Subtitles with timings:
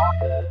[0.00, 0.50] Thank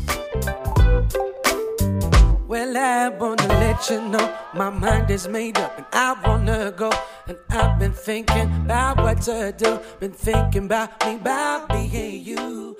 [2.83, 6.89] I wanna let you know my mind is made up and I wanna go.
[7.27, 9.77] And I've been thinking about what to do.
[9.99, 12.75] Been thinking about me, about being you.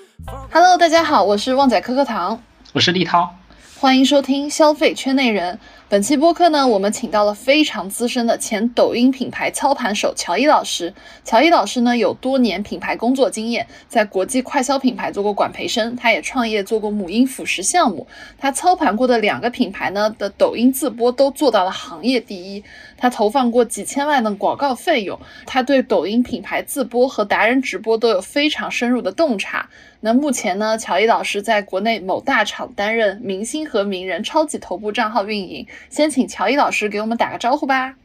[0.50, 3.32] Hello，大家好，我是旺仔可可糖，我是立涛，
[3.78, 5.56] 欢迎收听消费圈内人。
[5.92, 10.94] 本期播客呢，我们请到了非常资深的前抖音品牌操盘手乔伊老师。
[11.22, 18.06] 乔伊老师呢，有多年品牌工作经验，在国际快消品牌做过管培生，他也创业做过母婴辅食项目。
[18.38, 22.64] 他操盘过的两个品牌呢的抖音自播都做到了行业第一。
[23.02, 29.68] 他投放过几千万的广告费用，他对抖音品牌自播和达人直播都有非常深入的洞察。
[30.02, 35.66] 那目前呢，乔伊老师在国内某大厂担任明星和名人超级头部账号运营。
[35.88, 37.96] 先请乔伊老师给我们打个招呼吧。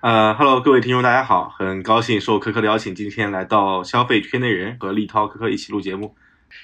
[0.00, 6.14] 呃哈喽，各位听众，大家好，很高兴受可可的邀请，今天来到消费圈内人和立涛可可一起录节目。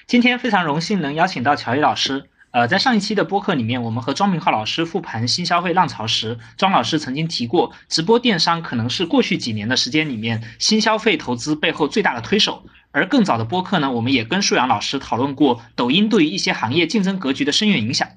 [0.07, 2.23] 今天非常荣幸能邀请到乔伊老师。
[2.51, 12.65] 呃，在上一期的播客里面，我们和庄明浩老师复盘新消费浪潮时，庄老师曾经提过，直播电商可能是过去几年的时间里面新消费投资背后最大的推手。
[12.91, 18.09] 而更早的播客呢，我们也跟舒阳老师讨论过抖音对于一些行业竞争格局的深远影响。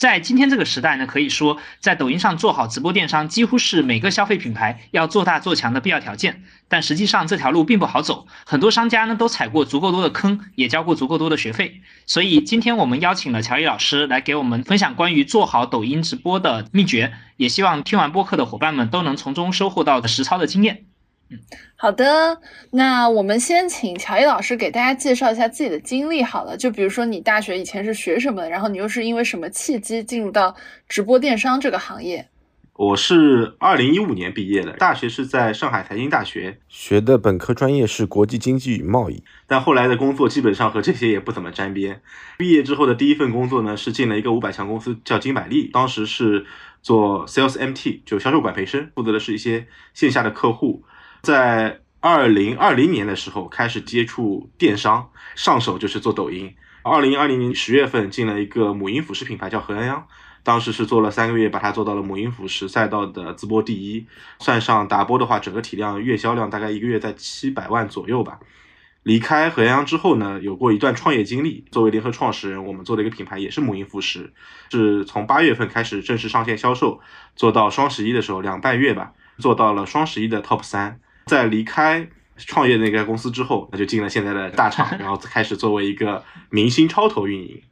[0.00, 6.42] 在今天这个时代呢，可以说在抖音上做好直播电商，几乎是每个消费品牌要做大做强的必要条件。
[6.68, 11.82] 但实际上这条路并不好走，很多商家呢都踩过足够多的坑，也交过足够多的学费。
[12.06, 20.86] 所以今天我们邀请了乔伊老师来给我们分享关于做好抖音直播的秘诀，也希望听完播客的伙伴们都能从中收获到实操的经验。
[21.76, 22.40] 好的，
[22.72, 26.56] 那我们先请乔伊老师给大家介绍一下自己的经历好了。
[26.56, 30.54] 就比如说你大学以前是学什么的，然后你又是因为什么契机进入到
[30.88, 32.28] 直播电商这个行业？
[32.74, 42.00] 我是二零一五年毕业的，大学是在上海财经大学学的，本科专业是国际经济与贸易，但后来的工作基本上和这些也不怎么沾边。
[42.38, 46.46] 毕业之后的第一份工作呢，是进了一个五百强公司，叫金百利，当时是
[46.80, 50.82] 做 sales MT，就销售管培生，负责的是一些线下的客户。
[51.22, 56.54] 在二零二零年的时候开始接触电商，上手就是做抖音。
[56.82, 60.06] 二零二零年十月份进了一个母婴辅食品牌叫何洋洋，
[60.42, 64.06] 当时是做了三个月，把它做到了母婴辅食赛道的直播第一。
[64.38, 68.40] 算上打播的话，整个体量月销量大概一个月在七百万左右吧。
[69.02, 71.66] 离开何洋洋之后呢，有过一段创业经历。
[71.70, 74.32] 作为联合创始人，我们做了一个品牌也是母婴辅食，
[74.70, 77.00] 是从八月份开始正式上线销售，
[77.36, 80.98] 做到双十一的时候两半月吧，做到了双十一的 top 三。
[81.30, 87.62] 在离开创业那家公司之后，那就进了现在的大厂， 然后开始作为一个明星超投运营。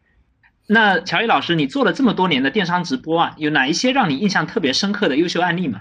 [0.68, 5.80] 那乔伊老师，你做了这么多年的电商直播啊，有哪一些让你印象特别深刻的优秀案例吗？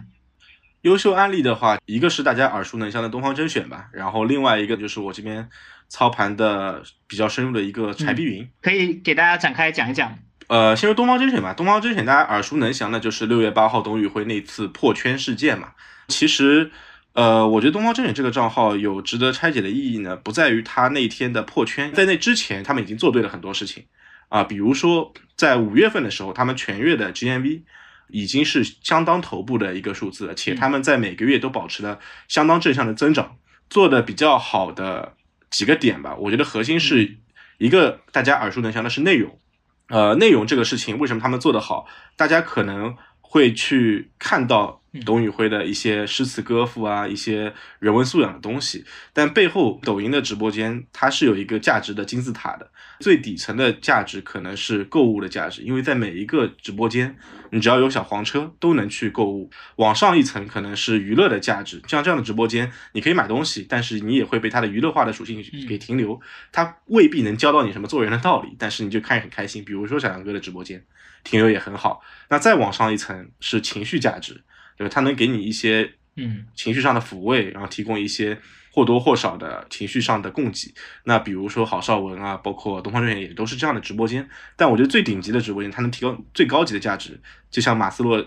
[0.81, 5.49] 优秀案例的话，一个是大家耳熟能详的东方甄选吧，然后另外一个就是我这边
[5.89, 10.17] 操盘的比较深入的一个柴碧云，可以给大家展开讲一讲。
[10.47, 15.73] 呃，先说东方甄选吧，东方甄选大家耳熟能详的就是六月八号董宇辉那次破圈事件嘛，
[16.07, 16.71] 其实。
[17.17, 23.85] 呃，我觉得东方甄选这个账号有值得拆解的意义呢，不在于他那天的破圈，在那之前他们已经做对了很多事情。
[24.29, 27.63] 啊，比如说在五月份的时候，他们全月的 GMV
[28.09, 31.97] 已经是相当头部的一个数字，且他们在每个月都保持了
[32.27, 35.15] 相当正向的增长，做的比较好的
[35.49, 37.17] 几个点吧，我觉得核心是
[37.57, 39.39] 一个大家耳熟能详的是内容，
[39.87, 44.83] 呃，内容这个事情为什么他们做得好，大家可能会去看到。
[45.05, 52.69] 董宇辉的一些诗词歌赋啊，一些人文素养的东西，但背后抖音的直播间它是有一个价值的金字塔的，
[52.99, 57.17] 最底层的价值可能是购物的价值，因为在每一个直播间，
[57.51, 59.49] 你只要有小黄车都能去购物。
[59.77, 66.19] 往上一层可能是娱乐的价值，像这样的直播间，你可以买东西，但是你也会被它的娱乐化的属性给停留，
[66.51, 69.63] 它未必能教到你什么做人的道理，但是你就看很开心。
[69.63, 70.83] 比如说小杨哥的直播间，
[71.23, 72.01] 停留也很好。
[72.29, 74.43] 那再往上一层是情绪价值。
[74.77, 78.39] 对，它能给你一些嗯情绪上的抚慰，然后提供一些
[78.71, 80.73] 或多或少的情绪上的供给。
[81.03, 84.29] 那比如说郝邵文啊，包括东方甄选也都是这样的直播间。
[84.55, 87.19] 但我觉得最顶级的直播间，它能提供最高级的价值，
[87.49, 88.23] 就像马斯洛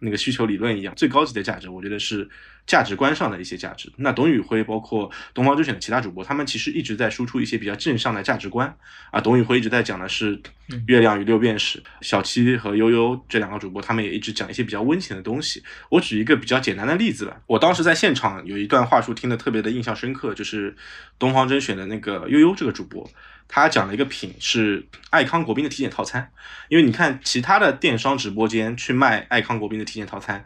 [0.00, 2.28] 那个需求理论一样，最高级的价值，我觉得是
[2.66, 3.92] 价值观上的一些价值。
[3.96, 8.74] 那董宇辉包括东方甄选的其他主播，他们其实一直在输出一些比较正向的价值观
[9.10, 9.20] 啊。
[9.20, 10.40] 董宇辉一直在讲的是
[10.86, 15.62] 月亮与六便士，小七和悠悠这两个主播，他们也一直讲一些比较温情的东西。
[15.90, 20.74] 我举一个比较简单的例子吧，我当时在现场有一段话术听得特别的印象深刻，就是
[21.18, 23.08] 东方甄选的那个悠悠这个主播。
[23.52, 26.30] 他讲了一个品是爱康国宾的体检套餐，
[26.68, 30.44] 因为你看其他的电商直播间去卖爱康国宾的体检套餐，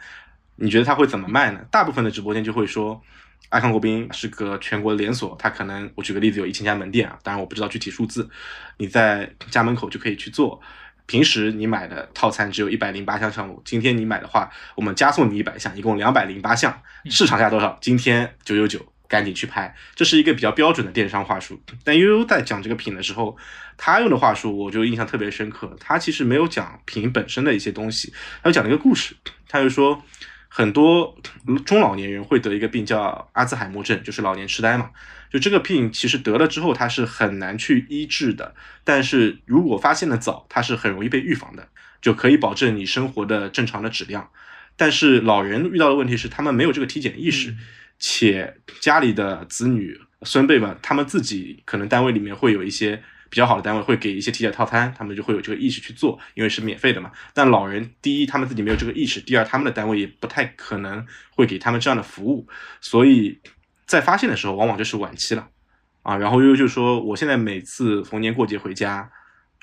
[0.57, 1.61] 你觉得他会怎么卖呢？
[1.71, 2.99] 大部分的直播间就会说，
[3.51, 8.27] 爱康国宾是个全国连锁，它可能我举个例子有一千家门店啊，当然我不知道具体数字，
[8.79, 10.59] 你在家门口就可以去做，
[11.05, 16.81] 平时你买的套餐只有一百零八项项目，今天你买的话，我们加送你一百项，一共两百零八项，
[17.11, 17.77] 市场价多少？
[17.83, 18.94] 今天九九九。
[19.15, 21.63] 赶紧去拍，这是一个比较标准的电商话术。
[21.85, 23.37] 但悠悠在讲这个品的时候，
[23.77, 25.77] 他用的话术我就印象特别深刻。
[25.79, 28.13] 他其实没有讲品本身的一些东西，
[28.43, 29.15] 他讲了一个故事。
[29.49, 30.03] 他就说，
[30.49, 31.17] 很多
[31.65, 34.91] 中老年人会得一个病叫阿兹海默症，就是老年痴呆嘛。
[35.31, 38.57] 就这个病其实得了之后，它是很难去医治的。
[38.83, 41.69] 但是如果发现的早，它是很容易被预防的，
[42.03, 44.31] 就可以保证你生活的正常的质量。
[44.77, 47.55] 但是老人遇到的问题是，他们没有这个体检意识。
[48.07, 57.11] 且家里的子女孙辈们，他们自己可能单位里面会有一些比较好的单位，会给一些体检套餐，他们就会有这个意识去做，因为是免费的嘛。
[57.33, 62.47] 但老人第一，他们自己没有这个意识；第二，他们的单位也不太可能会给他们这样的服务，
[62.83, 63.41] 所以
[63.87, 65.49] 在发现的时候，往往就是晚期了
[66.03, 66.19] 啊。
[66.19, 69.11] 然后悠悠就说，我现在每次逢年过节回家，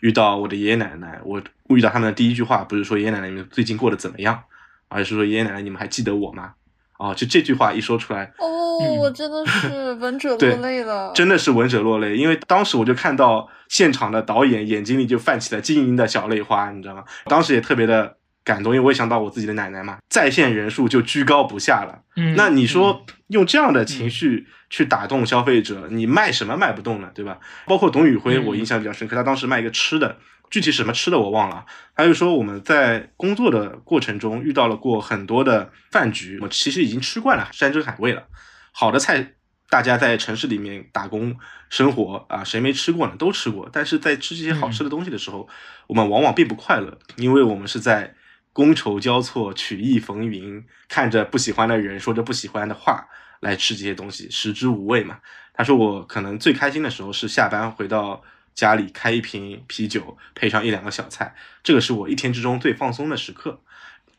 [0.02, 1.40] 遇到我的爷爷奶奶，我
[1.70, 4.44] 遇到他们的第一句话不是说爷爷奶奶你们最近过得怎么样，
[4.88, 6.56] 而是说爷爷奶奶你们还记得我吗？
[7.02, 12.16] 哦，就这句话一说出来，哦，我真的是闻者 落泪了，真的是闻者落泪。
[12.16, 17.04] 因为当时我就看到现场的导演眼睛里就泛起了晶莹的小泪花，你知道吗？
[17.26, 22.02] 当时也特别的感动，因为我也想到我自己的奶奶嘛，在线人数就居高不下了。
[22.18, 27.10] 嗯，那你说用这样的情绪去打动消费者，你卖什么卖不动呢？
[27.16, 27.40] 对吧？
[27.66, 30.18] 包括董宇辉，我印象比较深刻，他当时卖一个吃的。
[30.52, 38.28] 具体什么吃的我忘了，还有说我们在工作的过程中遇到了过很多的饭局，我其实已经吃惯了山珍海味了。
[38.74, 39.36] 好的菜，
[39.70, 41.38] 大家在城市里面打工
[41.70, 43.16] 生活啊，谁没吃过呢？
[43.18, 43.70] 都吃过。
[43.72, 45.48] 但是在吃这些好吃的东西的时候，
[45.88, 48.14] 我们往往并不快乐，因为我们是在
[48.54, 53.08] 觥筹交错、曲意逢迎，看着不喜欢的人说着不喜欢的话
[53.40, 55.20] 来吃这些东西，食之无味嘛。
[55.54, 58.22] 他说我可能最开心的时候是下班回到。
[58.62, 63.60] 家里开一瓶啤酒，配上一两个小菜，这个是我一天之中最放松的时刻。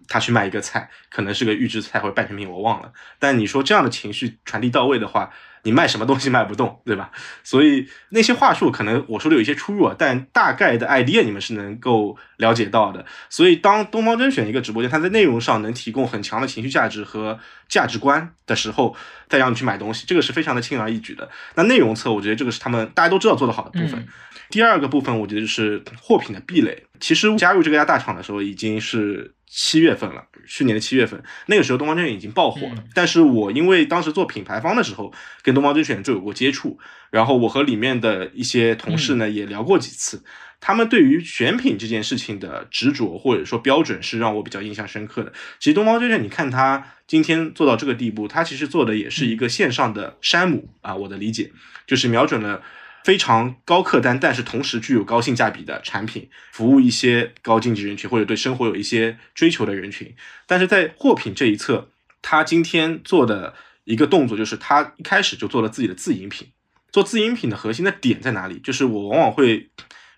[0.09, 2.93] 他去卖一个菜，可能是个预制菜或者半成品，我忘了。
[3.21, 5.33] 但你说这样的情绪传递到位的话。
[5.65, 7.11] 你卖什么东西卖不动，对吧？
[7.45, 13.07] 所以那些话术可能我说的有一些出入，啊但大概的 idea 你们是能够了解到的。
[13.31, 17.39] 所以当东方甄选一个直播间，它在内容上能提供很强的情绪价值和
[17.69, 18.97] 价值观的时候，
[19.29, 21.31] 再让你去买东西，这个是非常的轻而易举的。
[21.55, 24.07] 那内容侧，我觉得这个是他们大家都知道做得好的部分。
[24.51, 26.85] 第二个部分，我觉得就是货品的壁垒。
[26.99, 29.35] 其实加入这个家大厂的时候，已经是。
[29.55, 32.83] 七月份了，去年的七月份，那个时候东方甄选已经爆火了。
[32.95, 35.13] 但是我因为当时做品牌方的时候，
[35.43, 36.79] 跟东方甄选就有过接触，
[37.11, 40.25] 然后我和里面的一些同事呢也聊过几次，
[40.59, 45.31] 他们对于选品这件事情的执着或者说标准是让我比较印象深刻的。
[45.59, 51.53] 其实东方甄选，你看他今天做到这个地步，他其实做的也是一个线上的山姆啊，我的理解
[51.87, 52.63] 就是瞄准了。
[53.05, 60.15] 非常高客单，但是同时具有高性价比的产品，服务一些高经济人群或者对生活有一些追求的人群。
[60.47, 61.91] 但是在货品这一侧，
[62.21, 63.55] 他今天做的
[63.85, 66.49] 一个动作就是，他一开始就做了自己的自营品。
[66.93, 68.61] 做自营品的核心的点在哪里？
[68.61, 69.71] 就是我往往会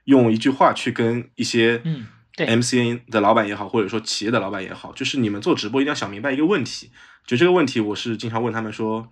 [0.05, 6.91] 用一句话去跟一些嗯，MCN 的老板也好，或者说企业的老板也好，就是你们做直播一定要想明白一个问题。
[7.26, 9.11] 就这个问题，我是经常问他们说。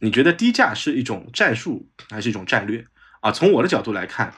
[0.00, 2.84] 你觉得低价是一种战术还是一种战略
[3.20, 3.32] 啊？
[3.32, 4.34] 从我的角度来看，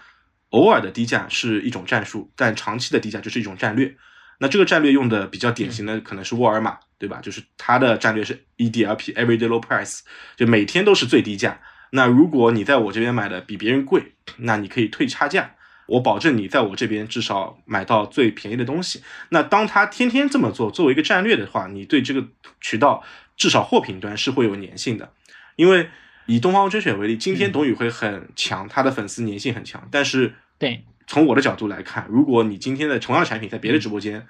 [0.51, 3.97] 偶尔的低价是一种战术，但长期的低价就是一种战略。
[4.41, 7.21] 那这个战略用的比较典型的可能是沃尔玛，对吧？
[7.21, 10.01] 就是它的战略是 EDLP（Everyday Low Price），
[10.37, 11.61] 就每天都是最低价。
[11.91, 19.03] 那如果你在我这边买的比别人贵，那你可以退差价，我保证你在我这边至少买到最便宜的东西。
[19.31, 22.25] 那当他天天这么做，作为一个战略的话，你对这个
[22.61, 23.03] 渠道
[23.37, 25.11] 至少货品端是会有粘性的。
[25.59, 25.91] 因为
[26.27, 29.89] 以东方甄选为例，今天董宇辉很强，他的粉丝粘性很强。
[29.91, 34.25] 但是，对从我的角度来看，如果你今天的同样产品在别的直播间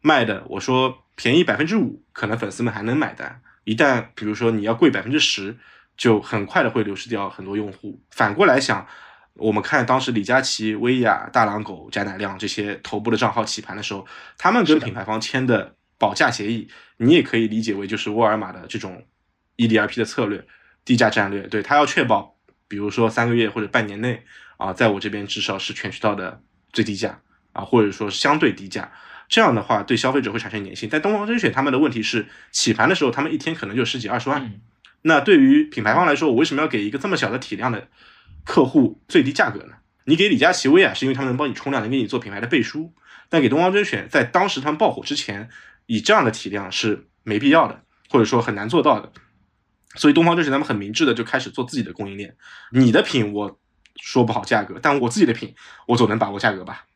[0.00, 3.42] 卖的，我说便宜百分之五，可能粉丝们还能买单。
[3.64, 5.54] 一旦比如说你要贵百分之十，
[5.98, 8.00] 就很快的会流失掉很多用户。
[8.10, 8.86] 反过来想，
[9.34, 14.06] 我们看当时李佳琦、薇娅、大狼狗、贾乃亮这些头部的账号起盘的时候，
[14.38, 19.04] 他们跟品牌方签的保价协议，你也可以理解为就是沃尔玛的这种
[19.58, 20.42] EDRP 的策略，
[20.84, 22.36] 低价战略，对他要确保，
[22.68, 24.22] 比如说三个月或者半年内
[24.56, 27.20] 啊，在我这边至少是全渠道的最低价
[27.52, 28.92] 啊，或者说相对低价，
[29.28, 30.88] 这样的话对消费者会产生粘性。
[30.90, 34.52] 但东方甄选他们的问题是，起盘的时候他们一天可能就十几二十万，
[35.02, 37.88] 那对于品牌方来说，我为什么要给一个这么小的体量的
[38.44, 39.74] 客户最低价格呢？
[40.04, 42.92] 你给李佳琦、薇娅是因为他们能帮你冲量，能给你做品牌的背书，
[43.28, 45.48] 但给东方甄选在当时他们爆火之前，
[45.86, 49.12] 以这样的体量是没必要的，或者说很难做到的。
[49.96, 52.36] 所以东方甄选他们很明智的就开始做自己的供应链。
[52.70, 53.58] 你的品我
[54.00, 55.54] 说不好价格，但我自己的品
[55.86, 56.86] 我总能把握价格吧。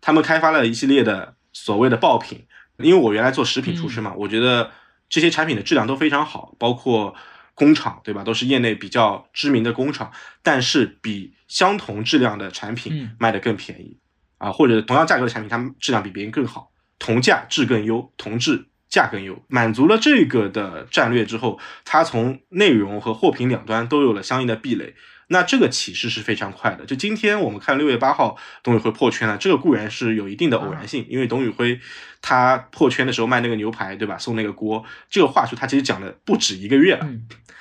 [0.00, 2.46] 他们开发了一系列的所谓的爆品，
[2.78, 4.70] 因为我原来做食品出身嘛，我觉得
[5.08, 7.14] 这些产品的质量都非常好，包括
[7.54, 13.98] 工厂对吧，都是业内比较知名的工厂，但是比相同质量的产品卖的更便宜
[14.38, 18.68] 啊，或者同样价格的产品，他们质量比别人更好，同价质更优，同质。
[18.88, 24.94] 价更优，满足了这个的战略之后，它从内容和货品两端都有了相应的壁垒。
[25.28, 26.86] 那这个起势是非常快的。
[26.86, 31.80] 就今天我们看六月八号，董宇辉破圈了，这个固然是有一定的偶然性，因为董宇辉
[32.22, 34.16] 他破圈的时候卖那个牛排，对吧？
[34.16, 37.08] 送那个锅，这个话术他其实讲了不止一个月了。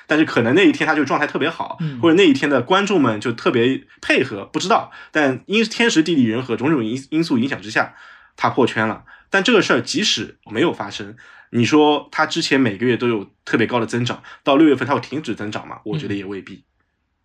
[0.05, 4.91] 但是可能那一天他就状态特别好，或者那一天的观众们就特别配合，不知道。
[5.12, 7.96] 但因天时地利人和种种因因素影响之下，
[8.38, 9.05] 他破圈了。
[9.29, 11.15] 但这个事儿即使没有发生，
[11.51, 15.79] 你说它之前每个月都有特别高的增长，到六月份它会停止增长吗？
[15.86, 16.63] 我觉得也未必，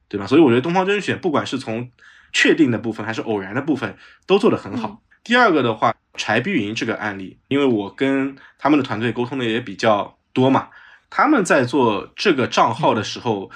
[0.08, 0.26] 对吧？
[0.26, 1.90] 所以我觉得东方甄选不管是从
[2.32, 5.02] 确定的部分还是偶然的部分都做得很好。
[5.22, 10.68] 第二个的话，柴碧云这个案例，因为我跟他们的团队沟通的也比较多嘛，
[11.10, 13.50] 他们在做这个账号的时候，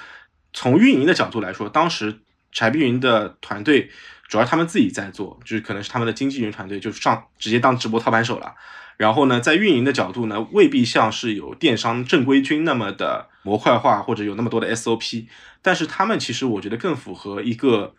[0.53, 2.19] 从运营的角度来说，当时
[2.51, 3.91] 柴碧云的团队。
[4.27, 8.53] 主要他们自己在做，就是可能是他们的经纪人团队就上直接当直播操盘手了。
[8.97, 15.25] 然后呢，在运营的角度呢，未必像是有电商正规军那么的模块化，或者有那么多的 SOP。
[15.61, 17.93] 但是他们其实我觉得更符合一个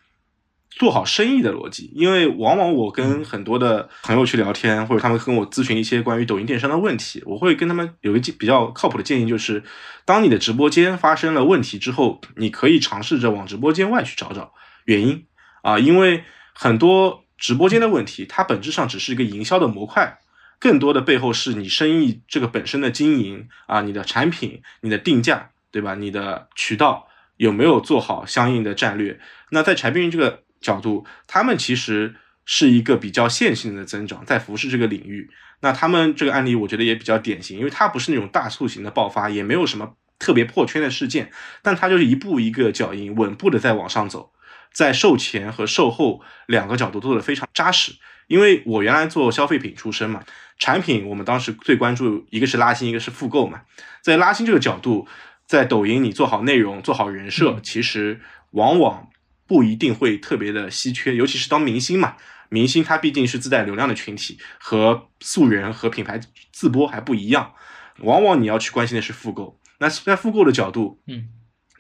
[0.70, 1.92] 做好生意的逻辑。
[1.94, 9.62] 因为往往我跟很多的朋友去聊天，或者他们跟我咨询一些关于抖音电商的问题，我会跟他们有一个比较靠谱的建议，就是
[10.06, 14.54] 当你的直播间发生了问题之后，你可以尝试着往直播间外去找找
[14.86, 15.26] 原因。
[15.66, 16.22] 啊，因为
[16.54, 20.18] 很多直播间的问题，它本质上只是一个营销的模块，
[20.60, 25.96] 更多的背后是你生意这个本身的经营啊，你的产品、你的定价，对吧？
[25.96, 29.18] 你的渠道有没有做好相应的战略？
[29.50, 35.28] 那在柴碧云这个角度，他们其实是一个比较线性的增长，在服饰这个领域，
[35.62, 44.30] 那他们这个案例我觉得也比较典型，因为它不是那种大促型的爆发，也没有什么特别破圈的事件，但它就是一步一个脚印，稳步的在往上走。
[44.72, 47.92] 在售前和售后两个角度做的非常扎实，
[48.26, 50.22] 因为我原来做消费品出身嘛，
[50.58, 53.62] 产品我们当时最关注一个是拉新，一个是复购嘛。
[54.02, 55.08] 在拉新这个角度，
[55.46, 58.20] 在抖音你做好内容、做好人设，其实
[58.50, 59.08] 往往
[59.46, 62.16] 不一定会特别的稀缺，尤其是当明星嘛，
[62.50, 66.20] 明星他毕竟是自带流量的群体，和素人和品牌
[66.52, 67.54] 自播还不一样，
[68.00, 69.58] 往往你要去关心的是复购。
[69.78, 71.28] 那在复购的角度，嗯，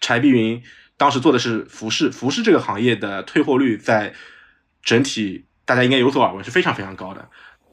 [0.00, 0.62] 柴碧云。
[0.96, 4.12] 当时做的是服饰，服饰这个行业的退货率在
[4.82, 7.28] 整体大家应该有所耳闻，是非常非常高的。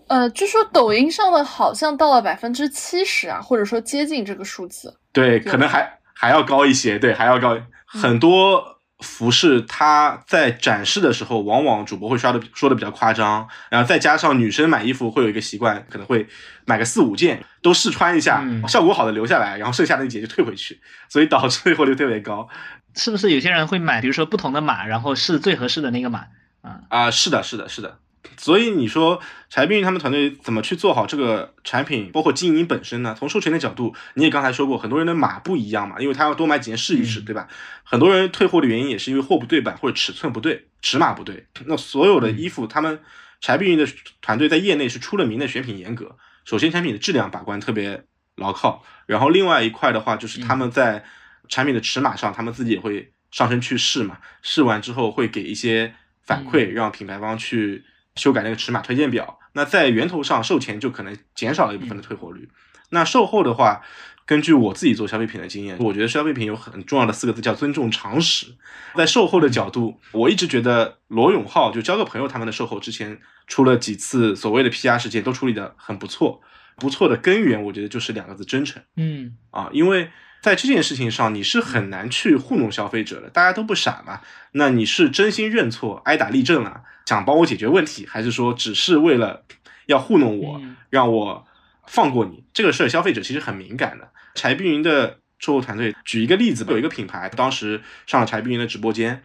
[0.08, 5.00] 呃，据说抖音上的好像到了百分之七十啊，或者说接近这个数字。
[5.12, 8.72] 对，可能还还要高一些，对，还要高很多。
[9.00, 16.26] 服饰它在展示的时候，往往主播会刷的说的比较夸张，然后再加上女生买衣服会有一个习惯，可能会
[16.66, 22.48] 买个四五件都试穿一下，效果好的留下来，然后剩下的那几件就退回去，所以导致退货率特别高。
[22.96, 26.28] 是不是有些人会买，比如说不同的码，然后试最合适的那个码？
[26.62, 28.00] 啊啊，是的，是的，是的。
[28.38, 33.16] 所以你说柴碧云他们团队怎么去做好这个产品，包括经营本身呢？
[33.20, 37.48] 从授权的角度，你也刚才说过，很多人的码不一样嘛，因为他要多买几件试一试，对吧？
[37.84, 41.46] 很多人退货的原因也是因为货不对版或者尺寸不对，尺码不对。
[41.66, 43.00] 那所有的衣服，他们
[43.42, 43.86] 柴碧云的
[44.22, 46.16] 团队在业内是出了名的选品严格。
[46.46, 48.06] 首先，产品的质量把关特别
[48.38, 51.04] 牢靠，然后另外一块的话，就是他们在
[51.50, 57.84] 产品的尺码上，他们自己也会上身去试嘛，试完之后会给一些反馈，让品牌方去。
[58.16, 62.48] 修改那个尺码推荐表，那在源头上售前就可能减少了一部分的退货率。
[62.90, 63.82] 那售后的话，
[64.24, 68.54] 根据我自己做消费品的经验，我觉得消费品有很重要的四个字叫尊重常识。
[68.94, 76.40] 在售后的角度，我一直觉得罗永浩就交个朋友他们的售后之前出了几次所谓的 PR 事件，都处理的很不错。
[76.76, 78.80] 不错的根源，我觉得就是两个字：真诚。
[78.96, 80.12] 嗯啊，因为。
[80.44, 84.20] 在这件事情上，你是很难去糊弄消费者的，大家都不傻嘛。
[84.52, 89.46] 那你是真心认错、挨打立正了，想帮我解决问题，还是说只是为了
[89.86, 91.48] 要糊弄我，让我
[91.88, 92.44] 放过你。
[92.54, 94.10] 这个事儿消费者其实很敏感的。
[94.36, 99.24] 柴碧云的售后团队举一个例子，有一个品牌当时上了柴碧云的直播间，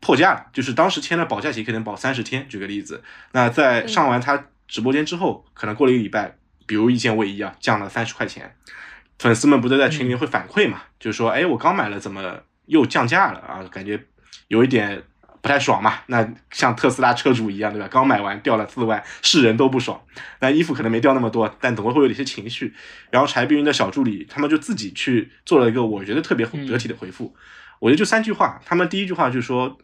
[0.00, 2.48] 破价了，就是当时签了保价协议，可能保三十天。
[2.48, 8.56] 举个例子，那在上完他直播间之后，可能过了一个礼拜，比如一件卫衣啊，降了三十块钱，
[9.18, 10.82] 粉丝们不都在群里面会反馈嘛？
[10.98, 13.62] 就是说，哎，我刚买了，怎么又降价了啊？
[13.70, 14.04] 感觉
[14.48, 15.02] 有一点。
[15.42, 15.98] 不太爽嘛？
[16.06, 17.86] 那像特斯拉车主一样，对吧？
[17.88, 20.02] 刚买完掉了四万，是人都不爽。
[20.40, 22.74] 那衣服可能没掉那么多，但总会会有一些情绪。
[23.10, 27.36] 然后柴碧云的小助理他们就自己去做了一个我觉得特别得体的回复。
[27.78, 28.58] 我觉得就三句话。
[28.64, 29.76] 他们第一句话就是说，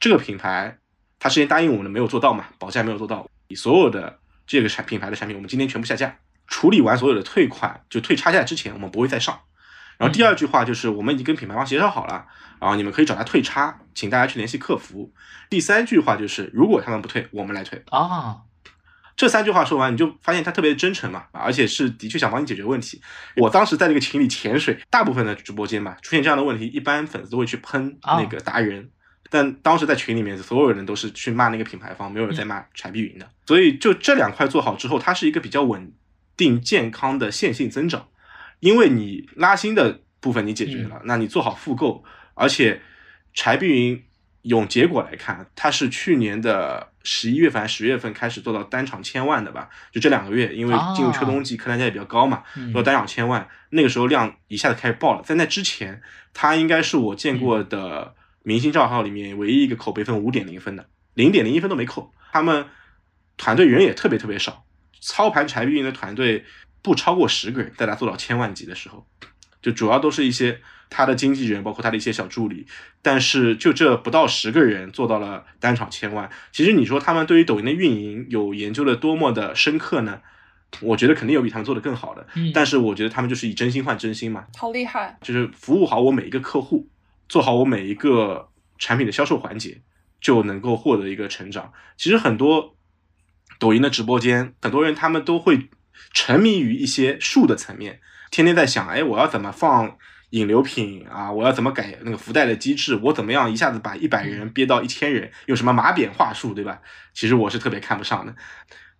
[0.00, 0.76] 这个品牌
[1.20, 3.30] 他之前答应我们的没有做到嘛，保价没有做到。
[3.46, 9.38] 你所有的这个产品牌的产品，我们今天全部下架，处理完所有的退款，就退差价之前，我们不会再上。
[9.98, 12.26] 然后第二句话就是我们已经跟品牌方协商好了，
[12.60, 15.12] 然后你们可以找他退差，请大家去联系客服。
[15.48, 18.36] 第三句话就是如果他们不退，我们来退啊。
[19.16, 23.00] 这三句话说完，你就发现他特别真诚嘛，而且是的确想帮你解决问题。
[23.36, 28.90] 我当时在那个群里潜水，大部分的直播间嘛出现这样的问题，一般粉丝都会去喷那个达人，
[29.30, 33.26] 但当时在群里面所有人都是去骂那个品牌方，没有人在骂柴碧云的。
[33.46, 35.90] 所以就这两块做好之后，它是一个比较稳
[36.36, 38.08] 定健康的线性增长。
[38.60, 42.02] 因为你拉新的部分你解决了，那你做好复购，
[42.34, 42.80] 而且
[43.34, 44.02] 柴碧云
[44.42, 49.68] 用结果来看，它是去年的十一月份、十月份开始做到单场千万的吧？
[49.92, 55.22] 就这两个月，因为进入秋冬季，客单价也比较高嘛，做单场千万，那个时候量一下子开始爆了。
[55.22, 56.00] 在那之前，
[56.32, 62.12] 它应该是我见过的明星账号里面唯一一个口碑分五点零分的，零点零一分都没扣。
[62.32, 62.66] 他们
[63.36, 64.64] 团队人也特别特别少，
[65.06, 66.44] 操盘柴碧云的团队。
[66.82, 69.04] 不超过十个人，在他做到千万级的时候，
[69.60, 72.64] 就主要都是一些他的经纪人，包括他的一些小助理。
[73.02, 80.20] 但是就这不到十个人做到了单场千万，其实你说他们对于抖音的运营有研究的多么的深刻呢？
[80.80, 82.24] 我觉得肯定有比他们做的更好的。
[82.36, 85.18] 嗯但是我觉得他们就是以真心换真心嘛，好厉害！
[85.22, 86.86] 就是服务好我每一个客户，
[87.28, 89.80] 做好我每一个产品的销售环节，
[90.20, 91.72] 就能够获得一个成长。
[91.96, 92.75] 其实很多
[93.58, 95.68] 抖音的直播间，很多人他们都会。
[96.12, 99.96] 沉迷于一些术的层面，天天在想，哎，我要怎么放
[100.30, 101.30] 引流品啊？
[101.30, 102.94] 我要怎么改那个福袋的机制？
[103.02, 105.30] 我怎么样一下子把一百人憋到一千人？
[105.46, 106.80] 用什么马扁话术，对吧？
[107.12, 108.34] 其实我是特别看不上的。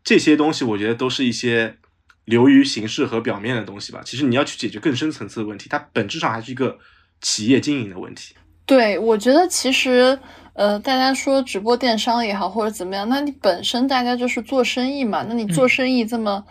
[0.02, 1.76] 这些东西，我觉得都是一些
[2.24, 4.00] 流于形式和表面的东西吧。
[4.04, 6.78] 其实你要去解决更深层次的问题，它本质上还是一个
[7.20, 8.34] 企业经营的问题。
[8.66, 10.18] 对，我觉得其实，
[10.56, 16.44] 呃，大家说直播电商也好，或者怎么样，那你本身大家就是做生意嘛，那你做生意这么。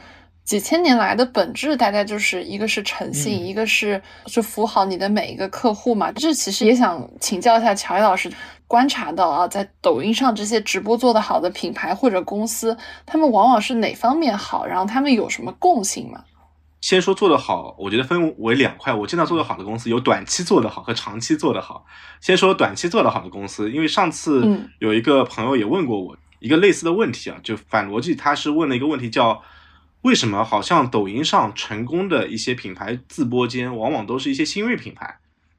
[0.43, 6.11] 几千年来的本质大概就是一个是诚信，一个是就服务好你的每一个客户嘛。
[6.11, 8.31] 这其实也想请教一下乔伊老师，
[8.67, 14.63] 观察到啊，在抖音上这些直播做得好的品牌或者公司，他们往往是哪方面好？
[14.67, 16.23] 然后他们有什么共性吗？
[16.85, 18.93] 先说做得好，我觉得分为两块。
[18.93, 21.83] 我见到做得好的公司有短期做得好和长期做得好。
[22.21, 29.41] 先说短期做得好的公司，因为上次有一个朋友也问过我一个类似的问题啊，就反逻辑，他是问了一个问题叫。
[30.03, 35.17] 为什么好像抖音上成功的一些品牌自播间，往往都是一些新锐品牌，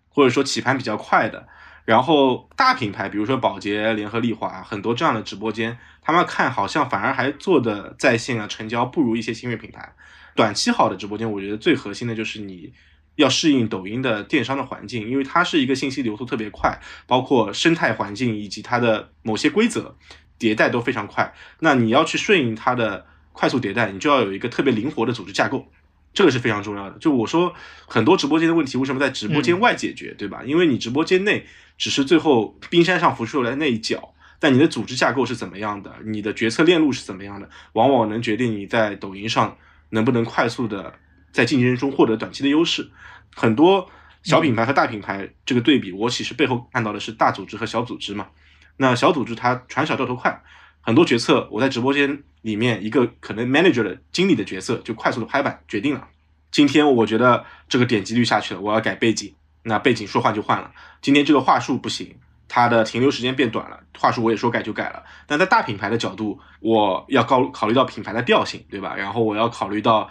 [0.08, 1.48] 或者说起盘比较快的，
[1.84, 9.92] 然后大品牌，比如说宝洁、联合利华，很多这样的直播间，他们看好像反而还做的在线啊成交不如一些新锐品牌。
[10.36, 12.72] 短期好的直播间，我觉得最核心的就是你
[13.16, 19.96] 要适应抖音的电商的环境，因为它是一个信息流速特别快，包括生态环境以及它的某些规则
[20.38, 23.06] 迭代都非常快，那你要去顺应它的。
[23.38, 25.70] 快速迭代，你就要有一个特别灵活的组织架构，
[26.14, 26.96] 这个是非常重要的。
[26.98, 27.52] 就我说，
[27.86, 30.42] 很多直播间的问题为什么在直播间外解决，对吧？
[30.42, 31.44] 因为你直播间内
[31.76, 39.54] 只是最后冰山上浮出来的那一角，但你的组织架构是怎么样的，你的决策链路是怎么样的，往往能决定你在抖音上
[39.90, 40.94] 能不能快速的
[41.32, 42.90] 在竞争中获得短期的优势。
[43.34, 43.88] 很多
[44.22, 48.28] 小品牌和大品牌这个对比，我其实背后看到的是大组织和小组织嘛。
[48.76, 50.42] 那小组织它船小掉头快。
[50.80, 56.06] 很多决策，我在直播间里面一个可能 manager 的经理的角色就快速的拍板决定了。
[56.52, 60.70] 今天我觉得这个点击率下去了，我要改背景，那背景说换就换了。
[61.02, 62.16] 今天这个话术不行，
[62.48, 65.02] 它的停留时间变短了，话术我也说改就改了。
[65.26, 68.94] 但在大品牌的角度，我要高考虑到品牌的调性，对吧？
[68.96, 70.08] 然后我要考虑到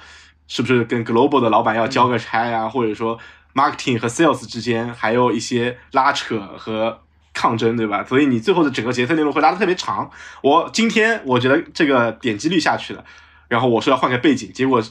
[0.47, 3.17] 是不是跟 global 的老板要交个差啊，或者说
[3.53, 7.01] marketing 和 sales 之间还有一些拉扯和。
[7.37, 8.01] 抗争对吧？
[8.05, 10.09] 所以你最后的整个决策链路会拉得特别长。
[10.41, 13.03] 我今天我觉得这个点击率下去了，
[13.49, 14.81] 然后我说要换个背景，结果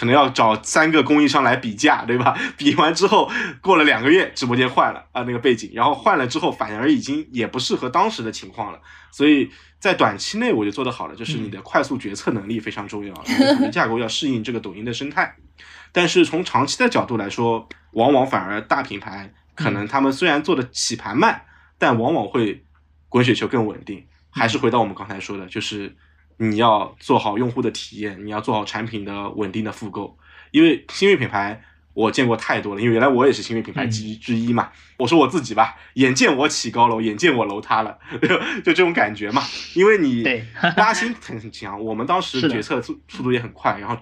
[0.00, 2.34] 可能要找三个供应商来比价，对吧？
[2.56, 8.80] 比完之后过了两个月，直播间换了啊那个背景，然后换了之后反而已经也不适合当时的情况了。
[9.10, 15.36] 所以在短期内我就做得好了，就是你的快速决策能力非常重要，你的组织架构要适应这个抖音的生态。
[15.92, 21.42] 但是从长期的角度来说，往往反而大品牌可能他们虽然做的起盘慢，
[21.76, 22.64] 但往往会
[23.10, 24.06] 滚雪球更稳定。
[24.30, 25.94] 还是回到我们刚才说的，就是
[26.42, 30.16] 你要做好用户的体验，你要做好产品的稳定的复购。
[30.52, 34.70] 因为新锐品牌我见过太多了，因为原来我也是新锐品牌之之一嘛。
[34.96, 37.98] 我说我自己吧，眼见我起高楼，眼见我楼塌了，
[38.64, 39.42] 就这种感觉嘛。
[39.74, 40.24] 因为你
[40.78, 43.96] 拉新很强，我们当时决策速速度也很快，然后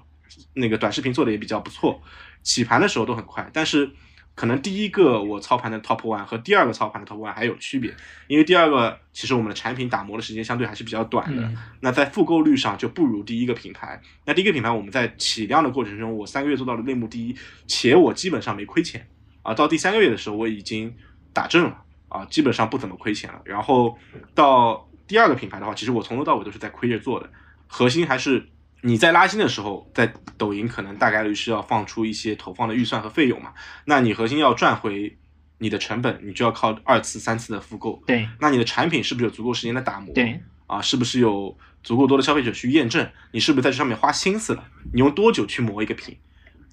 [0.55, 2.01] 那个短视频做的也比较不错，
[2.45, 3.91] 起盘的时候都很快，但是。
[4.39, 7.93] 可能第一个我操盘的 top one 和第二个操盘的 top one 还有区别，
[8.29, 14.01] 因为第二个其实我们的产品打磨的时间相对还是比较短的，那在复购率上就不如第一个品牌。
[14.25, 19.05] 那第一个品牌我们在起量的过程中，我三个月做到了类目第一，且我基本上没亏钱
[19.43, 19.53] 啊。
[19.53, 20.95] 到第三个月的时候我已经
[21.33, 23.43] 打正了啊，基本上不怎么亏钱了。
[23.45, 23.99] 然后
[24.37, 27.29] 到第二个品牌的话，其实我从头到尾都是在亏着做的，
[27.67, 28.49] 核心还是。
[28.83, 33.53] 你在拉新的时候，在抖音可能大概率是要放出一些投放的预算和费用嘛？
[33.85, 35.19] 那你核心要赚回
[35.59, 38.01] 你的成本，你就要靠二次、三次的复购。
[38.07, 40.15] 对，那你的产品是不是有足够时间的打磨？
[40.15, 43.11] 对，啊，是不是有足够多的消费者去验证？
[43.33, 44.65] 你是不是在这上面花心思了？
[44.93, 46.17] 你用多久去磨一个品？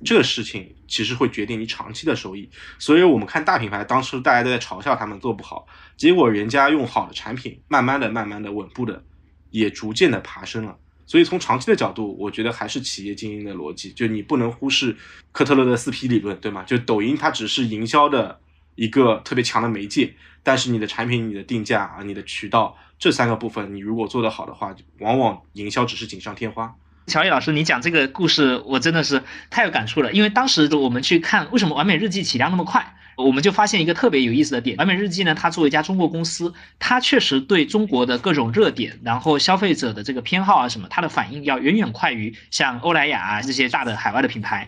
[0.04, 2.48] 这个事情其实会决定你长期的收益。
[2.78, 5.66] 所以我们看大品牌，当时大家都在嘲笑他们做不好，
[5.98, 9.04] 结果人家用好的产品，慢慢的、慢慢的、稳步的，
[9.50, 10.78] 也逐渐的爬升了。
[11.08, 14.96] 所以从长期的角度，我觉得还是企业经营的逻辑，就你不能忽视
[15.32, 16.64] 科特勒的四 P 理论，对吗？
[16.64, 18.40] 就抖音它只是营销的
[18.76, 26.76] 一个特别强的媒介，但是你的产品、你的定价啊、你的渠道这三个部分，你如果做得好的话，往往营销只是锦上添花。
[27.08, 32.96] 乔毅老师，你讲这个故事，我真的是太有感触了，因为当时我们去看为什么完美日记起量那么快。
[33.18, 44.68] 我们就发现一个特别有意思的点，完美日记呢，它作为一家中国公司，它确实对中国的各种热点，然后消费者的这个偏好啊什么，它的反应要远远快于像欧莱雅啊这些大的海外的品牌，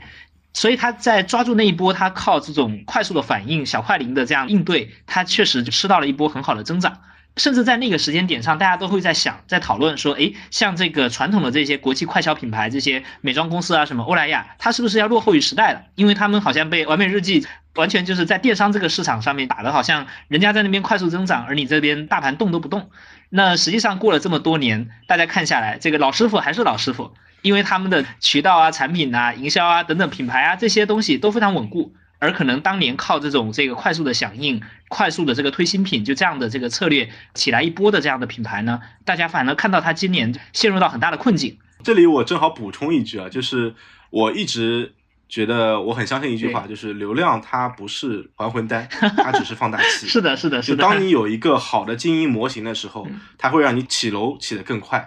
[0.54, 7.02] 所以它在抓住那一波，它靠这种快速的反应、小快灵的这样应对，它确实吃到了一波很好的增长。
[7.36, 15.84] 甚至在那个时间点上，大家都会在想，在讨论说，哎，像这个传统的这些国际快消品牌，这些美妆公司啊，什么欧莱雅，它是不是要落后于时代了？
[15.94, 17.46] 因为他们好像被完美日记
[17.78, 22.90] 完全就是在电商这个市场上面打的，好像人家在那边快速增长，而你这边大盘动都不动。
[23.30, 31.94] 那实际上过了这么多年，大家看下来，这个老师傅还是老师傅，因为他们的渠道啊、产品啊、营销啊等等品牌啊这些东西都非常稳固。
[32.20, 41.60] 而可能当年靠这种这个快速的响应、快速的这个推新品，就这样的这个策略起来一波的这样的品牌呢，大家反而看到它今年陷入到很大的困境。
[41.84, 43.76] 这里我正好补充一句啊，就是
[44.10, 44.96] 我一直
[45.30, 48.88] 觉得我很相信一句话，就是流量它不是还魂丹，
[49.18, 50.08] 它只是放大器。
[50.08, 50.78] 是的，是的，是的。
[50.78, 55.00] 就当你有一个好的经营模型的时候，它会让你起楼起得更快；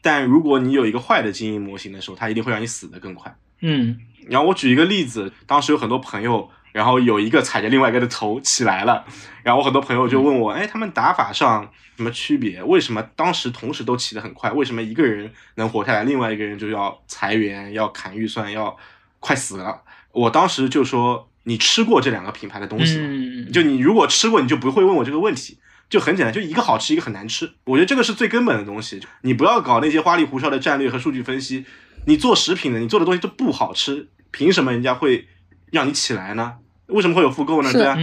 [0.00, 3.36] 但如果你有一个坏的经营模型的时候，它一定会让你死得更快。
[3.60, 3.98] 嗯。
[4.28, 9.04] 然后我举一个例子，当时有很多朋友，然后有一个踩着另外一个的头起来了，
[9.42, 12.62] 然后我很多朋友就问我，哎，他们打法上什么区别？
[12.62, 14.50] 为什么当时同时都起得很快？
[14.52, 18.74] 为什么一个人能活下来，另外一个人就要裁员、要砍预算、要
[19.24, 19.80] 快死了？
[20.12, 23.08] 我当时就说，你吃过这两个品牌的东西吗？
[23.50, 25.58] 就你如果吃过，你就不会问我这个问题。
[25.88, 27.50] 就很简单，就一个好吃，一个很难吃。
[27.64, 29.00] 我觉得这个是最根本的东西。
[29.22, 31.64] 你不要搞那些花里胡哨的战略和数据分析。
[32.06, 34.08] 你做食品的，你做的东西都不好吃。
[34.30, 35.26] 凭什么人家会
[35.70, 36.54] 让你起来呢？
[36.88, 37.72] 为什么会有复购呢？
[37.72, 37.96] 对啊，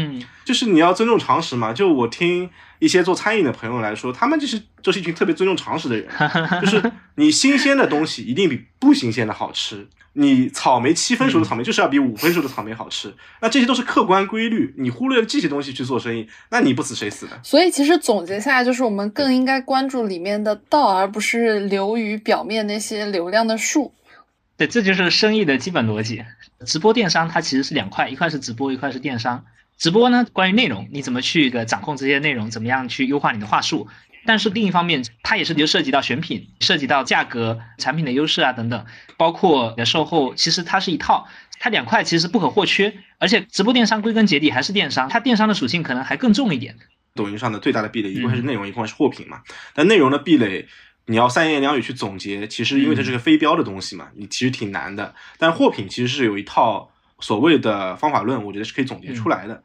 [0.43, 1.71] 就是你要尊重常识嘛。
[1.71, 6.07] 就我听一些做餐饮的朋友来说，他们就是就是一群特别尊重常识的人。
[6.61, 9.87] 就是你新鲜的东西一定比不新鲜的好吃。
[10.13, 13.13] 你草莓七分熟的草莓就是要比五分熟的草莓好吃。
[13.41, 14.73] 那这些都是客观规律。
[14.77, 17.39] 你忽略了这些东西去做生意，那你不死谁死呢？
[17.43, 23.93] 所以其实总结下来就是，我们更应该关注里面的道，而不是流于表面那些流量的数。
[24.57, 26.23] 对，这就是生意的基本逻辑。
[26.65, 29.45] 直播电商它其实是两块，一块是直播，一块是电商。
[29.77, 33.87] 直播呢，关于内容，你怎么去个掌控这些内容，怎么样去优化你的话术？
[34.25, 38.85] 但是另一方面，它也是就涉及到选品，涉及到价格、产品的优势啊等等，
[39.17, 41.27] 包括售后，其实它是一套，
[41.59, 42.93] 它两块其实不可或缺。
[43.17, 46.75] 而且直播电商归根结底还是电商，它电商的属性可能还更重一点。
[47.15, 49.41] 抖音上的最大的壁垒，一块是内容，一块是货品嘛。
[49.73, 50.67] 但内容的壁垒。
[51.07, 55.13] 你要三言两语去总结，其实因为它是个非标的东西嘛，你其实挺难的。
[55.39, 59.63] 但货品其实是有一套所谓的方法论，我觉得是可以总结出来的。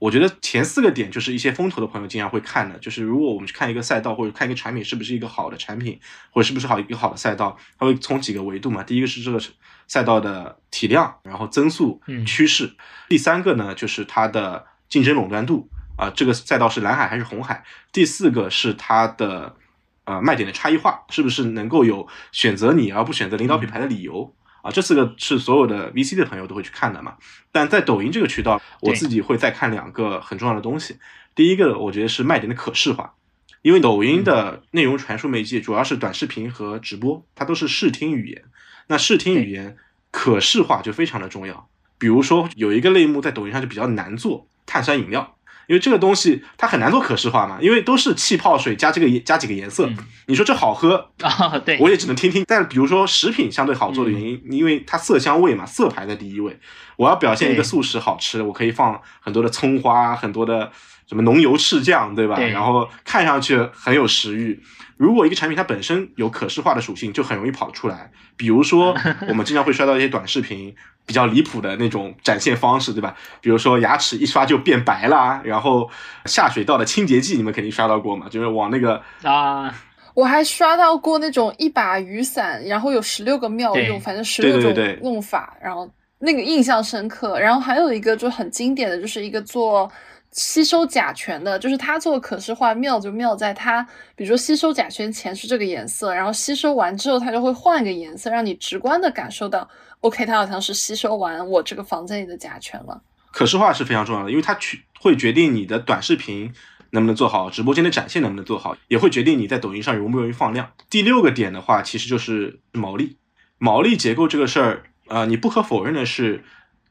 [0.00, 8.82] 我觉得前四个点就是一些风投的朋友经常会看的，就是如果我们去看一个赛道或者看一个产品是不是一个好的产品，或者是不是好一个好的赛道，它会从几个维度嘛。
[8.82, 9.40] 第一个是这个
[9.86, 12.74] 赛道的体量，然后增速、趋势。
[13.08, 17.62] 第三个呢就是它的竞争垄断度啊，这个赛道是蓝海还是红海。
[17.92, 19.56] 第四个是它的。
[20.04, 24.70] 呃卖点的差异化，是不是能够有选择你而不选择领导品牌的理由啊？
[24.70, 27.16] 这四个是所有的 VC 的朋友都会去看的嘛。
[27.52, 30.96] 但在抖音这个渠道，我自己会再看两个很重要的东西。
[31.34, 33.14] 第一个，我觉得是卖点的可视化，
[33.62, 38.44] 因为抖音的内容传输媒介主要是短视频和直播，它都是视听语言。
[38.88, 39.76] 那视听语言
[40.10, 41.68] 可视化就非常的重要。
[41.98, 45.36] 比如说有一个类目在抖音上就比较难做，碳酸饮料，
[45.70, 49.88] 因为这个东西它很难做可视化嘛，因为都是气泡水加这个加几个颜色，
[50.26, 51.56] 你说这好喝啊？
[51.64, 52.42] 对，我也只能听听。
[52.44, 56.58] 但比如说食品相对好做的原因，因为它色香味嘛，色排在第一位。
[56.96, 60.72] 我要表现一个素食好吃，我可以放很多的葱花，很多的。
[61.10, 62.38] 什么浓油赤酱，对吧？
[62.38, 64.62] 然后看上去很有食欲。
[64.96, 68.12] 如果一个产品它本身有可视化的属性，就很容易跑出来。
[68.36, 68.96] 比如说，
[69.26, 70.72] 我们经常会刷到一些短视频，
[71.04, 73.16] 比较离谱的那种展现方式，对吧？
[73.40, 75.90] 比如说牙齿一刷就变白啦，然后
[76.26, 78.28] 下水道的清洁剂，你们肯定刷到过嘛？
[78.30, 79.74] 就是往那个啊，
[80.14, 87.40] 我还刷到过那种一把雨伞，然后有十六个妙用，反正十六种用法，然后那个印象深刻。
[87.40, 89.90] 然后还有一个就很经典的就是一个做。
[90.32, 93.82] 吸收甲醛的，就是它做可视化妙就妙在它，
[94.14, 99.68] 比如说吸收甲醛前是这个颜色，然后吸收完之后它就会换个颜色，让你直观的感受到
[100.00, 103.02] ，OK，它好像是吸收完我这个房间里的甲醛了。
[103.32, 106.52] 可视化是非常重要的，因为它去会决定你的短视频
[106.90, 110.70] 能不能做好，直播间的展现能不能做好，也会决定你在抖音上容不容易放量。
[110.88, 113.16] 第六个点的话，其实就是毛利，
[113.58, 116.44] 毛利结构这个事儿，呃，你不可否认的是。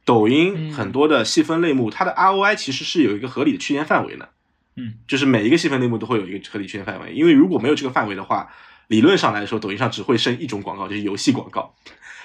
[0.09, 4.29] 抖音很多的细分类目，它的 ROI 其实是有一个合理的区间范围的，
[4.75, 8.51] 嗯，就是每一个细分类目都会有一个合理区间范围，因为如果没有这个范围的话，
[8.87, 11.75] 理论上来说，抖音上只会剩一种广告，就是游戏广告，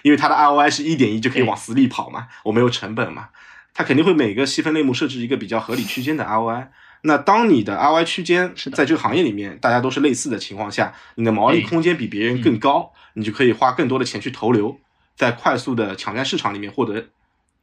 [0.00, 3.28] 因为它的 ROI 是一点一就可以往死里跑嘛，我没有成本嘛，
[3.74, 6.68] 它肯定会每个细分类目设置一个比较合理区间的 ROI。
[7.02, 14.78] 那当你的 ROI 区间是在这个行业里面大家都是类似的情况下，你的毛利空间比别人更高，你就可以花更多的钱去投流，
[15.14, 17.08] 在快速的抢占市场里面获得。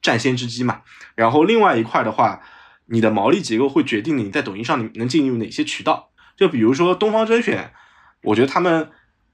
[0.02, 0.82] 占先之机嘛，
[1.16, 2.42] 然后另外一块的话，
[2.88, 6.10] 你的毛利结构会决定你在抖音上你能进入哪些渠道。
[6.36, 7.72] 就比如说东方甄选，
[8.24, 8.90] 我觉得他们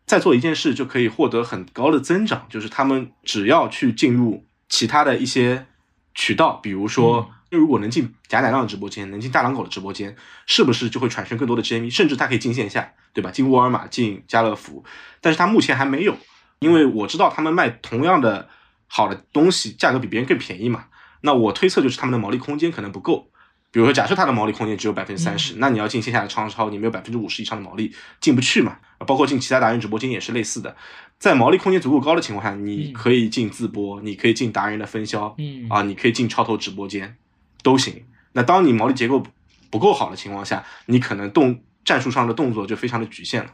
[0.05, 5.65] 在做一件事就可以获得很高的增长，就是他们只要去进入其他的一些
[6.13, 11.89] 渠道，比如说，如果能进贾乃亮的直播间，能进大狼狗的直播间，是不是就会产生更多的 GMV？
[11.89, 13.31] 甚至他可以进线下，对吧？
[13.31, 14.83] 进沃尔玛、进家乐福，
[15.21, 16.17] 但是他目前还没有，
[16.59, 18.49] 因为我知道他们卖同样的。
[18.87, 20.85] 好的东西价格比别人更便宜嘛？
[21.21, 23.29] 那我推测就是他们的毛利空间可能不够。
[23.69, 28.77] 比如说，假设它的毛利空间只有百分之三十，那你要进线下的超超，你没有百分之五十以上的毛利进不去嘛？
[29.05, 30.75] 包括进其他达人直播间也是类似的。
[31.19, 37.17] 在毛利空间足够高的情况下，你可以进自播，你可以进达人的分销，嗯啊，你可以进超头直播间，
[37.61, 38.05] 都行。
[38.31, 39.21] 那当你毛利结构
[39.69, 43.51] 不够好的情况下，你可能动战术上的动作就非常的局限了。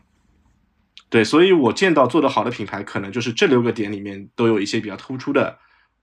[1.14, 5.60] 对，所以我见到做得好的品牌，可能就是这六个点里面都有一些比较突出的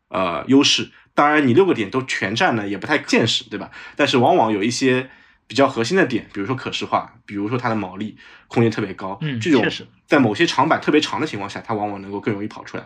[0.06, 0.92] 呃优势。
[1.14, 3.72] 当然，你六个点都全占呢，也不太现实，对吧？
[3.96, 5.10] 但是往往有一些
[5.48, 9.66] 比较核心的点，比如说可视化，比如说它的毛利空间特别高，嗯，这种
[10.06, 12.84] 在某些长板特别长的情况下，它往往能够更容易跑出来。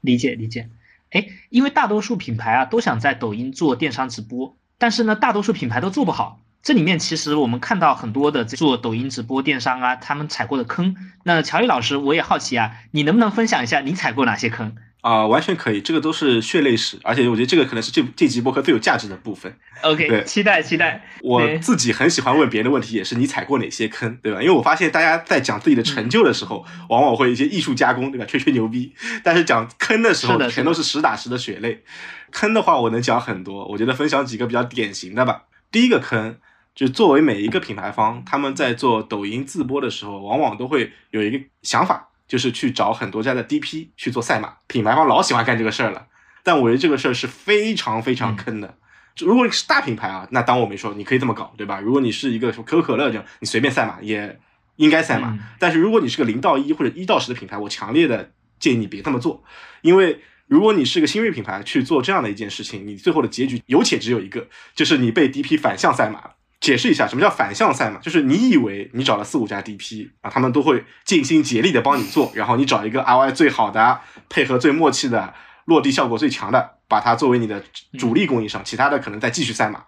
[0.00, 0.70] 理解理解，
[1.10, 6.40] 哎，因为大多数品牌啊都想在抖音做电商直播，但是呢，大多数品牌都做不好。
[6.62, 10.94] 这里面其实我们看到很多的做抖音直播电商啊，他们踩过的坑。
[11.24, 15.26] 那乔伊老师，我也好奇啊，你能不能分享一下你踩过哪些坑啊？
[15.26, 19.52] 完全可以，这个都是血泪史，而且我觉得这个可能是这这集播客最有价值的部分。
[19.82, 21.04] OK，期待期待。
[21.22, 24.40] 我自己很喜欢问别人的问题，也是你踩过哪些坑，对吧？
[24.40, 28.24] 因为我发现大家在讲自己的成就的时候，往往会一些艺术加工，对吧？
[28.24, 28.94] 吹吹牛逼。
[29.24, 31.82] 但是讲坑的时候，全都是实打实的血泪。
[32.30, 35.46] 坑的话，我能讲很多，我觉得分享几个比较典型的吧。
[35.72, 36.36] 第一个坑。
[36.74, 44.56] 就作为每一个品牌方，他们在做抖音自播的时候，往往都会有一个想法，就是去找很多家的 DP 去做赛马。
[44.66, 46.06] 品牌方老喜欢干这个事儿了，
[46.42, 48.78] 但我觉得这个事儿是非常非常坑的。
[49.20, 51.78] 如果你是大品牌啊，那当我没说，你可以这么搞，对吧？
[51.78, 54.40] 如果你是一个可口可乐这样，你随便赛马也
[54.76, 55.38] 应该赛马。
[55.58, 59.44] 但是如果你是个零到一或者一到十的品牌，我强烈的建议你别这么做，
[59.82, 66.34] 因为如果你是个新锐品牌去做这样的一件事情，你最后的结局有且只有一个，就是你被 DP 反向赛马了。
[66.62, 67.98] 解释一下什么叫反向赛嘛？
[68.00, 77.64] 就是你以为你找了四五家 DP 啊，他们都会尽心竭力的帮你做，然后你找一个 ROI 最好的、配合最默契的、落地效果最强的，把它作为你的
[77.98, 79.82] 主力供应商，其他的可能再继续赛马。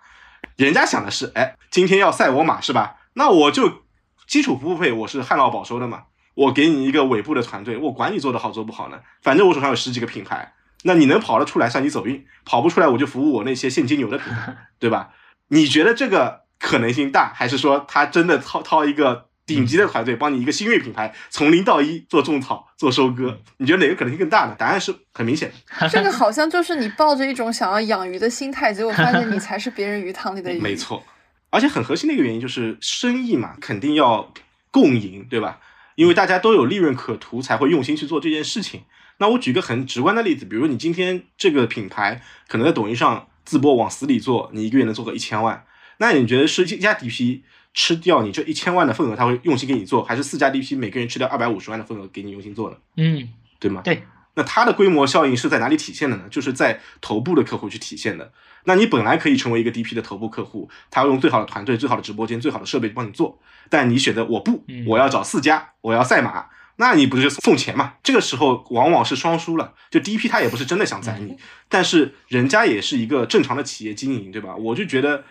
[0.57, 2.97] 人家想的是，哎，今天要赛我马是吧？
[3.13, 3.85] 那我就
[4.27, 15.11] 基础服务费我是旱涝保收的嘛，我给你一个尾部的团队，我管你做的好做不好呢，反正我手上有十几个品牌，那你能跑得出来算你走运，跑不出来我就服务我那些现金流的品牌，对吧？
[15.51, 16.43] 你觉得这个？
[16.65, 24.57] 可能性大，还是说他真的掏掏一个顶级的团队帮你一个新锐品牌从零到一做种草、做收割，你觉得哪个可能性更大呢？
[24.59, 25.87] 答案是很明显的。
[25.93, 30.59] 这个好像就是你抱着一种想要养鱼的心态，结果发现你才是别人鱼塘里的鱼。
[30.63, 31.05] 没错，
[31.51, 34.33] 而且很核心的一个原因就是生意嘛，肯定要
[34.71, 35.61] 共赢，对吧？
[35.97, 38.85] 因为大家都有利润可图，才会用心去做这件事情。
[39.19, 45.63] 那我举个很直观的例子，比如你今天这个品牌可能在抖音上自播往死里做，你一个月能做个一千万，
[45.99, 47.41] 那你觉得是一家 DP
[47.73, 52.77] 吃掉你这一千万的份额，他会用心给你做，还是四家 DP 每个人吃掉二百五十万的份额给你用心做呢？
[52.97, 53.29] 嗯，
[53.59, 53.83] 对吗？
[53.83, 54.03] 对。
[54.37, 56.25] 那它的规模效应是在哪里体现的呢？
[56.29, 58.33] 就是在头部的客户去体现的。
[58.65, 63.39] 那你本来可以成为一个 DP 的头部客户，他要用最好的团队、最好的直播间、最好的设备帮你做，
[63.71, 66.47] 但你选择我不，我要找四家，我要赛马。
[66.77, 67.95] 那你不是送钱嘛？
[68.03, 69.75] 这个时候往往是双输了。
[69.89, 71.37] 就第一批他也不是真的想宰你，
[71.69, 74.57] 但是人家也是一个正常的企业经营，对吧？
[74.57, 75.23] 我就觉得，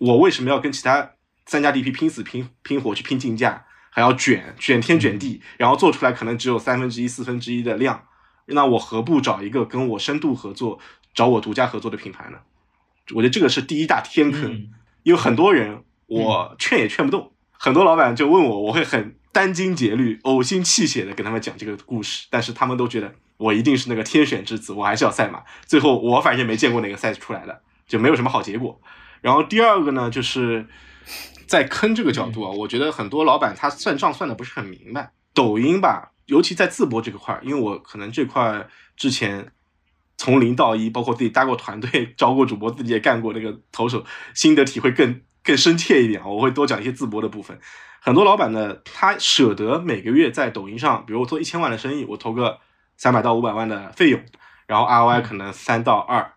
[0.00, 1.12] 我为什么要跟其他
[1.46, 8.02] 三家 DP 拼死拼拼活去拼竞价，还要卷卷天卷地，然后做出来可能只有三分之一、四分之一的量，
[8.46, 10.78] 那我何不找一个跟我深度合作、
[11.14, 12.38] 找我独家合作的品牌呢？
[13.14, 14.68] 我觉得这个是第一大天坑，
[15.04, 19.16] 因为很多人我劝也劝不动，很多老板就问我，我会很。
[19.32, 25.40] 殚精竭虑、呕心泣血的跟他们讲这个故事，但是他们都觉得我一定是那个天选之子，我还是要赛马。
[25.64, 28.80] 最后我反正没见过哪个赛出来的，就没有什么好结果。
[29.20, 30.66] 然后第二个呢，就是
[31.46, 35.12] 在坑这个角度啊，我觉得很多老板他算账算的不是很明白。
[35.32, 39.52] 抖音吧，尤其在自播这个块儿，因为我可能这块之前
[40.16, 44.04] 从零到一，包括自己搭过团队、招过主播，自己也干过那个投手，
[44.34, 46.26] 心得体会更更深切一点啊。
[46.26, 47.58] 我会多讲一些自播的部分。
[48.00, 52.58] 很多老板呢，他舍得每个月在抖音上，比如我做一千万的生意，我投个
[52.96, 54.20] 三百到五百万的费用，
[54.66, 56.32] 然后 ROI 可能三到二，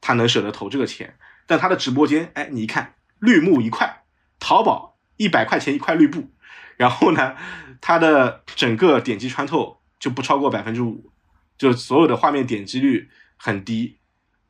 [0.00, 1.16] 他能舍得投这个钱。
[1.46, 4.04] 但他的直播间，哎，你一看绿幕一块，
[4.38, 6.30] 淘宝一百块钱一块绿布，
[6.76, 7.34] 然后呢，
[7.80, 11.10] 他的整个点击穿透就不超过百分之五，
[11.58, 13.98] 就所有的画面点击率很低。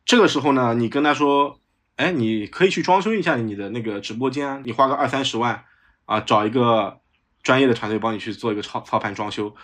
[0.04, 1.60] 这个时候呢，你跟他说，
[1.96, 5.64] 哎，你可以去装修一下你的那个直播间啊，你花个二三十万。
[6.04, 7.00] 啊，找一个
[7.44, 9.54] 专业的团队帮你去做一个操操盘装修，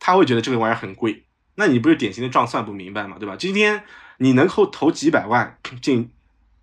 [0.00, 3.36] 他会觉得这个玩意儿很贵，那你不是典型的账算不明白嘛，对吧？
[3.36, 3.84] 今天
[4.16, 6.10] 你能够投几百万进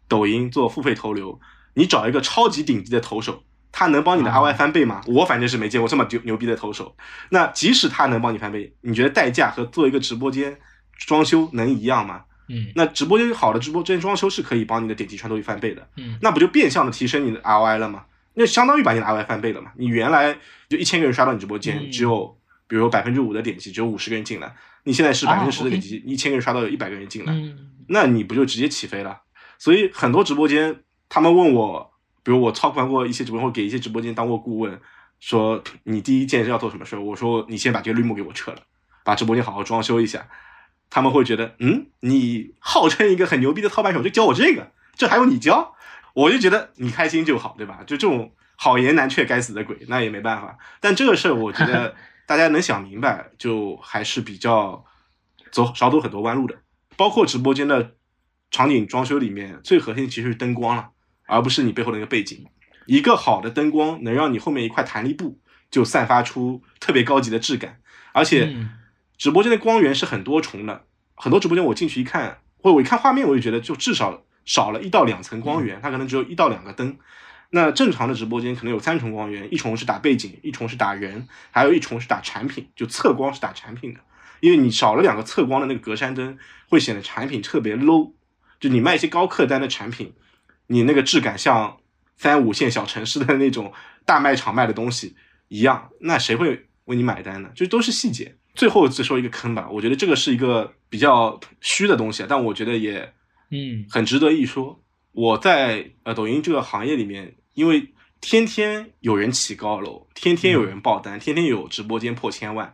[0.10, 1.40] 抖音做付费投流，
[1.76, 5.02] 你找一个超级顶级的投手，他能帮你的 RY 翻倍吗？
[5.08, 6.96] 我反正是没见过这么牛牛逼的投手。
[7.30, 10.58] 那即使他能帮你翻倍，你觉得代价和做一个直播间
[10.98, 12.24] 装修能一样吗？
[12.50, 18.06] 嗯，那直播间好的直播间装修是可以帮你的点击穿透率翻倍的，嗯，那不就变相的提升你的 RY 了吗？
[18.34, 19.72] 那相当于把你的 RY 翻倍了嘛？
[19.78, 20.36] 你原来
[20.68, 22.36] 就一千个人刷到你直播间，只有
[22.68, 24.56] 比如百分之五的点击，只有五十个人进来。
[24.86, 27.34] 你现在是百分之十的点击，一千个人刷到有一百个人进来，
[27.90, 29.16] 那你不就直接起飞了？
[29.60, 31.92] 所以很多直播间，他们问我，
[32.24, 34.82] 比如我操盘过一些直播，或给一些直播间当过顾问，
[35.20, 37.00] 说你第一件事要做什么事儿？
[37.00, 38.60] 我说你先把这个绿幕给我撤了，
[39.04, 40.28] 把直播间好好装修一下。
[40.90, 45.76] 他们会觉得，嗯，你号称一个很牛逼的操盘手，就教我这个，这还用你教？
[46.16, 47.82] 我就觉得你开心就好，对吧？
[47.86, 50.58] 就这种好言难劝，该死的鬼，那也没办法。
[50.80, 51.96] 但这个事儿，我觉得
[52.26, 54.84] 大家能想明白，就还是比较
[55.52, 56.56] 走少走很多弯路的。
[56.98, 57.92] 包括直播间的
[58.52, 60.90] 场景装修里面，最核心其实是灯光了，
[61.26, 62.46] 而不是你背后的那个背景。
[62.86, 67.80] 一个好的灯光能让你后面一块弹力布就散发出特别高级的质感，
[68.14, 68.56] 而且
[69.18, 70.86] 直播间的光源是很多重的。
[71.16, 74.24] 很多直播间我进去一看，或者我一看画面，我就觉得就至少。
[74.46, 76.98] 少了一到两层光源，它可能只有一到两个灯。
[77.52, 84.00] 那正常的直播间可能有三重光源，一重是打背景，一重是打人，还有一重是打产品，就侧光是打产品的。
[84.40, 86.36] 因为你少了两个侧光的那个格栅灯，
[86.68, 88.14] 会显得产品特别 low。
[88.60, 90.14] 就你卖一些高客单的产品，
[90.68, 91.78] 你那个质感像
[92.18, 93.72] 三五线小城市的那种
[94.06, 95.16] 大卖场卖的东西
[95.48, 97.50] 一样，那谁会为你买单呢？
[97.56, 98.36] 就都是细节。
[98.56, 103.14] 最后再说一个坑吧，我觉得这个是一个比较虚的东西，但我觉得也。
[103.52, 104.80] 嗯，很值得一说。
[105.12, 112.72] 我在呃抖音这个行业里面，因为天天有人起高楼，天天有人爆单，天天有直播间破千万，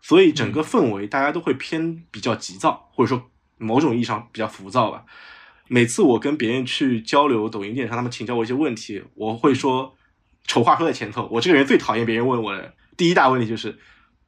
[0.00, 3.30] 所以整个氛围大家都会偏比较急躁，或者说
[3.64, 5.04] 某种意义上比较浮躁吧。
[5.68, 9.96] 每次我跟别人去交流抖音电商，他们请教我一些问题，我会说
[10.46, 11.26] 丑话说在前头。
[11.32, 13.78] 我这个人最讨厌别人问我的第一大问题就是：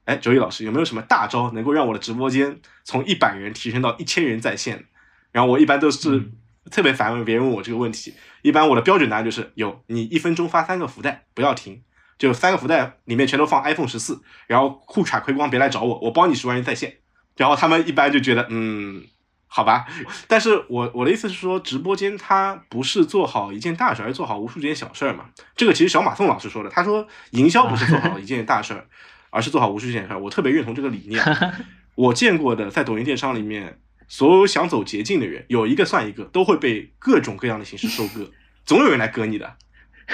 [0.07, 4.87] 哎，周毅老师有没有什么大招能够让我的直播间从一百人提升到一千人在线？
[5.31, 6.31] 然后我一般都是
[6.71, 11.83] 特别烦问别人问我这个问题，一般我的标准答案就是有你一分钟发三个福袋，不要停，
[12.19, 16.97] 就三个福袋里面全都放 iPhone 十四，然后裤衩亏光别来找我，我包你十万人在线。
[17.37, 19.05] 然后他们一般就觉得，嗯，
[19.49, 19.87] 好吧，
[20.29, 25.27] 但是我我的意思是说，直播间它不是做好一件大事，而是做好无数件小事儿嘛。
[25.55, 28.87] 这个其实小马宋老师说的，他说营销不是做好一件大事儿，
[29.31, 30.19] 而是做好无数件事儿。
[30.19, 31.23] 我特别认同这个理念。
[31.95, 33.79] 我见过的在抖音电商里面，
[34.09, 38.31] 所有想走捷径的人，有一个算一个，都会被各种各样的形式收割，
[38.67, 39.57] 总有人来割你的，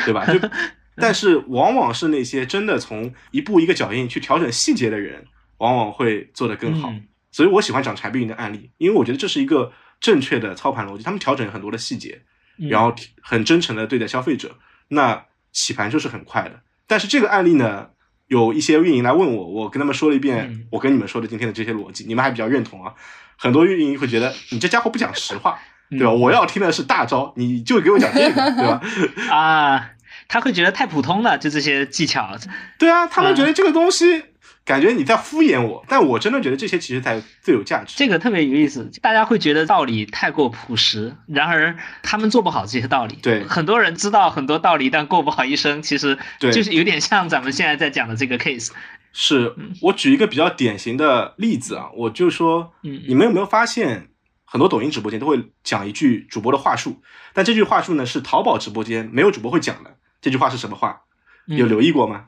[0.05, 0.25] 对吧？
[0.27, 0.39] 就
[0.95, 5.25] 但是往往是那些真的从一步一个脚印去调整细节的人，
[5.57, 6.91] 往往会做得更好。
[6.91, 11.03] 嗯所以我喜欢讲柴碧云的案例，因为我觉得这是一个正确的操盘逻辑。
[11.03, 12.23] 他们调整很多的细节，
[12.59, 14.57] 嗯然后很真诚的对待消费者，
[14.89, 16.61] 那起盘就是很快的。
[16.87, 17.89] 但是这个案例呢，
[18.29, 22.95] 有一些运营来问我，我跟他们说了一遍嗯我跟你们说的今天的这些逻辑，你们还比较认同啊。
[23.39, 25.59] 很多运营会觉得你这家伙不讲实话，
[25.91, 26.11] 对吧？
[26.13, 28.81] 嗯我要听的是大招，你就给我讲这个，对吧？
[29.35, 29.91] 啊，
[30.29, 32.37] 他会觉得太普通了，就这些技巧。
[32.79, 34.25] 对啊，他们嗯觉得这个东西。
[34.65, 37.95] 感觉你在敷衍我，但我真的觉得这些其实才最有价值。
[37.97, 43.19] 这个特别有意思，大家会觉得道理太过朴实，然而他们做不好这些道理。
[43.23, 48.71] 对很多人知道很多道理，但过不好一生，其实对就是有点像咱们现在在讲的这个 case。
[49.13, 54.11] 是我举一个比较典型的例子啊，我就说，嗯你们有没有发现，
[54.45, 57.03] 很多抖音直播间都会讲一句主播的话术，
[57.35, 59.97] 但这句话术呢是淘宝直播间没有主播会讲的。
[60.21, 61.01] 这句话是什么话？
[61.49, 62.27] 嗯有留意过吗？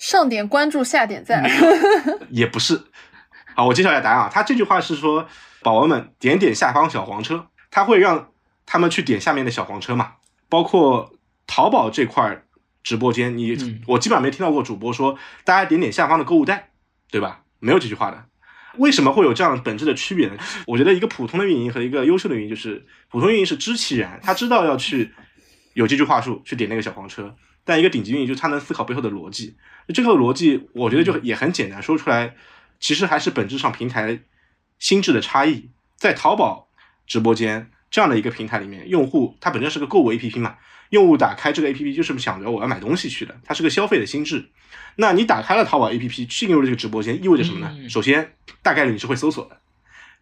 [0.00, 1.44] 上点关注，下点赞。
[2.30, 2.86] 也不是。
[3.54, 4.30] 好，我揭晓一下答案啊。
[4.32, 5.28] 他这句话是说，
[5.62, 8.32] 宝宝们点点下方小黄车，他会让
[8.64, 10.14] 他们去点下面的小黄车嘛。
[10.48, 11.12] 包括
[11.46, 12.42] 淘宝这块
[12.82, 16.70] 直播间，你、嗯我基本上没听到过主播说大家点点下方的购物袋，
[17.10, 17.42] 对吧？
[17.58, 18.24] 没有这句话的。
[18.78, 20.36] 为什么会有这样本质的区别呢？
[20.66, 25.12] 我觉得一个普通的运营和一个优秀的运营，就是普通运营是知其然，他知道要去
[25.74, 29.56] 有这句话术去点那个小黄车，但一个顶级运营就是他能思考背后的逻辑。
[29.94, 32.34] 这个逻辑我觉得就也很简单，说出来
[32.78, 34.20] 其实还是本质上平台
[34.78, 35.70] 心智的差异。
[35.96, 36.68] 在淘宝
[37.06, 40.56] 直播间这样的一个平台里面，用户他本身是个购物 APP 嘛，
[40.90, 44.48] 用户打开这个 APP 就是想着我要买东西去的，它是个消费的心智。
[44.96, 47.70] 那你打开了淘宝 APP 进入了这个直播间，意味着什么呢？
[47.78, 48.32] 嗯首先，
[48.62, 49.56] 大概率你是会搜索的；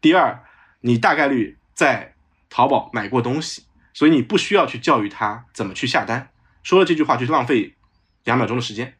[0.00, 0.42] 第二，
[0.80, 2.14] 你大概率在
[2.50, 3.62] 淘宝买过东西，
[3.92, 6.30] 所以你不需要去教育他怎么去下单。
[6.68, 7.76] 说了这句话就是浪费
[8.24, 8.92] 两秒钟的时间。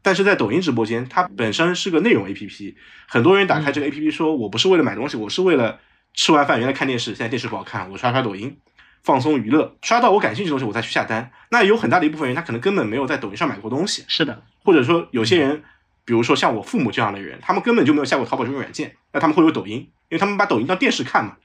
[0.00, 2.74] 但是在抖音直播间，它本身是个内容 APP，
[3.06, 5.78] 很多人打开这个 APP 说，我不是为了买东西，我是为了
[6.14, 8.56] 吃完饭原来看电视，现在电视不好看，我刷刷抖音，
[9.02, 11.30] 放松娱乐，刷到我感兴趣的东西我再去下单。
[11.50, 15.62] 那有很大的一部分人，他可能根本没有在抖音上买过东西，是的，或者说有些人，
[16.06, 19.76] 比如说像我父母这样的人，他们根本就没有下过淘宝这种软件，那他们会有抖音，
[20.08, 21.36] 因为他们把抖音当电视看嘛。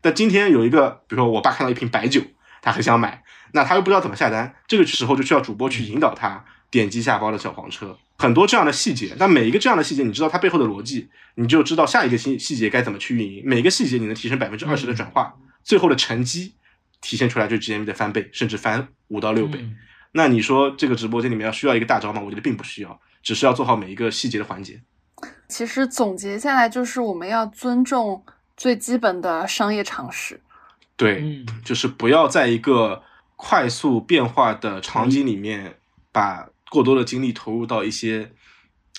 [0.00, 2.20] 但今天有一个，比如说我爸看到一瓶白酒，
[2.60, 3.21] 他很想买，
[3.52, 9.14] 那他又不知道怎么下单，这个时候就需要主播去引导他点击下方的小黄车，很多这样的细节。
[9.18, 13.42] 那每一个这样的细节，你知道它背后的逻辑，你就知道下一个细细节该怎么去运营。
[13.44, 16.54] 每个细节你能提升百分之二十的转化，最后的成绩
[17.00, 19.58] 体现出来就是 GMV 的翻倍，甚至翻五到六倍。
[19.60, 19.76] 嗯
[20.14, 22.20] 那你说这个直播间里面要需要一个大招吗？
[22.20, 24.78] 我觉得并不需要，只是要做好每一个细节的环节。
[25.48, 28.22] 其实总结下来就是我们要尊重
[28.54, 30.38] 最基本的商业常识。
[30.98, 33.02] 对，嗯就是不要在一个
[33.44, 35.74] 快速变化的场景里面，
[36.12, 38.30] 把过多的精力投入到一些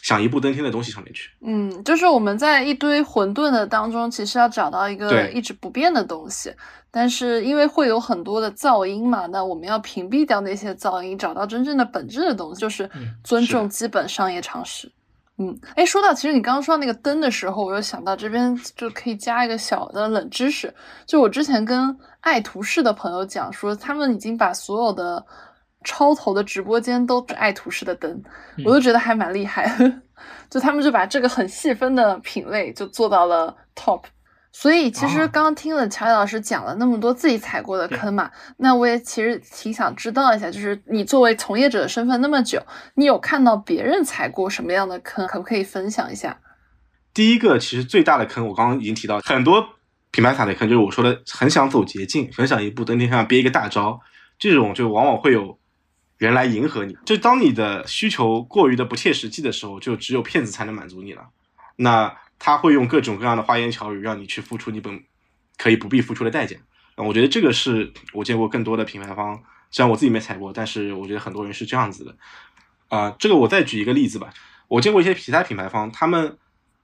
[0.02, 1.30] 想一步登天的东西上面去。
[1.40, 6.54] 嗯，就是我们在一堆混沌的当中，其实要找到一个一直不变的东西。
[6.92, 14.92] 但是因为会有很多的噪音嘛，那我们要屏蔽掉那些噪音，找到真正的本质的东西，就是嗯尊重基本商业常识。
[15.38, 20.72] 嗯，哎，说到其实你刚刚说到那个灯的时候，我又想到这边就可以加一个小的冷知识，
[21.08, 25.24] 就我之前跟爱图仕的朋友讲说，他们已经把所有的
[25.84, 28.10] 超头的直播间都是爱图仕的灯，
[28.58, 30.02] 嗯我都觉得还蛮厉害的。
[30.50, 34.04] 就他们就把这个很细分的品类就做到了 top。
[34.54, 42.62] 所以其实哦刚刚听了乔老师讲了那么多自己踩过的坑嘛，那我也其实挺想知道一下，就是你作为从业者的身份那么久，
[42.94, 46.40] 你有看到别人踩过什么样的坑，可不可以分享一下？
[47.14, 49.66] 第一个其实最大的坑，我刚刚已经提到，很多
[50.14, 54.00] 品牌卡的坑就是我说的，很想走捷径，很想一步登天，想憋一个大招，
[54.38, 55.58] 这种就往往会有
[56.20, 56.96] 人来迎合你。
[57.04, 61.24] 就当你的需求过于的不切实际的时候，就只有骗子才能满足你了。
[61.78, 65.04] 那他会用各种各样的花言巧语让你去付出你本
[65.58, 66.56] 可以不必付出的代价。
[66.96, 69.42] 我觉得这个是我见过更多的品牌方，
[69.72, 72.16] 虽然我自己没踩过，但是我觉得很多人是这样子的。
[72.90, 74.32] 啊、这个我再举一个例子吧，
[74.68, 76.38] 我见过一些其他品牌方，他们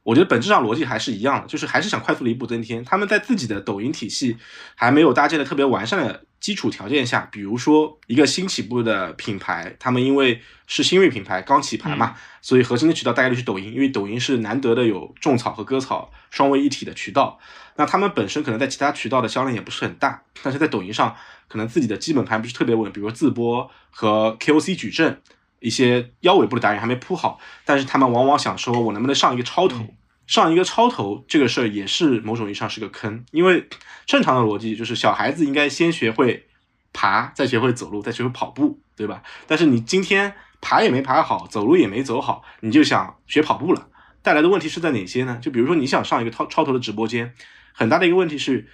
[0.10, 2.84] 我觉得本质上逻辑还是一样的，就是还是想快速的一步登天。
[2.84, 4.38] 他们在自己的抖音体系
[4.74, 17.38] 还没有搭建的特别完善的基础条件下，比如说一个新起步的品牌，他们因为是新锐品牌刚起盘嘛，所以核心的渠道大概率是抖音，因为抖音是难得的有种草和割草双位一体的渠道。
[17.76, 21.16] 那他们本身可能在其他渠道的销量也不是很大，但是在抖音上
[21.48, 25.22] 可能自己的基本盘不是特别稳，比如说自播和 KOC 矩阵
[25.60, 29.86] 一些腰尾部的达人还没铺好，但是他们往往想说，我能不能上一个超头？
[30.30, 33.68] 上一个超头这个事儿也是某种意义上是个坑，因为
[34.06, 36.46] 正常的逻辑就是小孩子应该先学会
[36.94, 39.24] 爬，再学会走路，再学会跑步，对吧？
[39.48, 43.88] 但是你今天爬也没爬好，走路也没走好，你就想学跑步了，
[44.22, 45.40] 带来的问题是在哪些呢？
[45.42, 47.34] 就比如说你想上一个超超头的直播间，
[47.74, 48.68] 很大的一个问题是，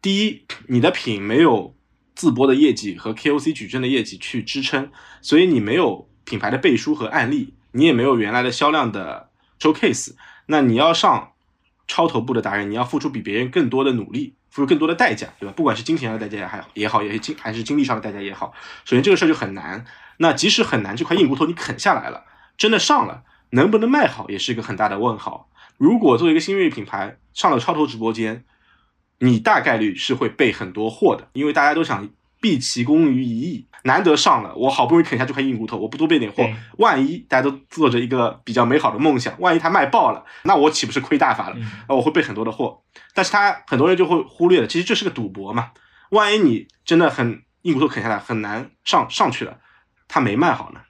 [0.00, 1.76] 第一，你的品没有
[2.14, 4.90] 自播的业绩和 KOC 矩阵的业绩去支撑，
[5.20, 9.28] 所以你没有品牌的背书和案例，你也没有原来的销量的
[9.60, 10.14] showcase。
[10.46, 11.32] 那你要上
[11.86, 15.52] 超头部的达人，你要付出比别人更多的努力，付出更多的代价，对吧？
[15.56, 18.52] 不管是金钱上的代价也还也好，也是精还是精力上的代价也好。
[18.84, 19.84] 首先这个事儿就很难。
[20.18, 22.24] 那即使很难，这块硬骨头你啃下来了，
[22.56, 25.48] 真的上了，能不能卖好也是一个很大的问号。
[25.76, 28.44] 如果作为一个新锐品牌上了超头直播间，
[29.18, 32.08] 你大概率是会备很多货的，因为大家都想。
[32.44, 41.56] 毕其功于一役，难得上了，我好不容易啃下这块硬骨头，我不多备点货，万一大家都做着一个比较美好的梦想，万一它卖爆了，那我岂不是亏大发了？
[41.86, 42.82] 啊，我会备很多的货，
[43.14, 45.70] 但是他很多人就会忽略了，其实这是个赌博嘛，
[46.10, 49.58] 万一你真的很硬骨头啃下来很难上上去了，
[50.06, 50.80] 它没卖好呢，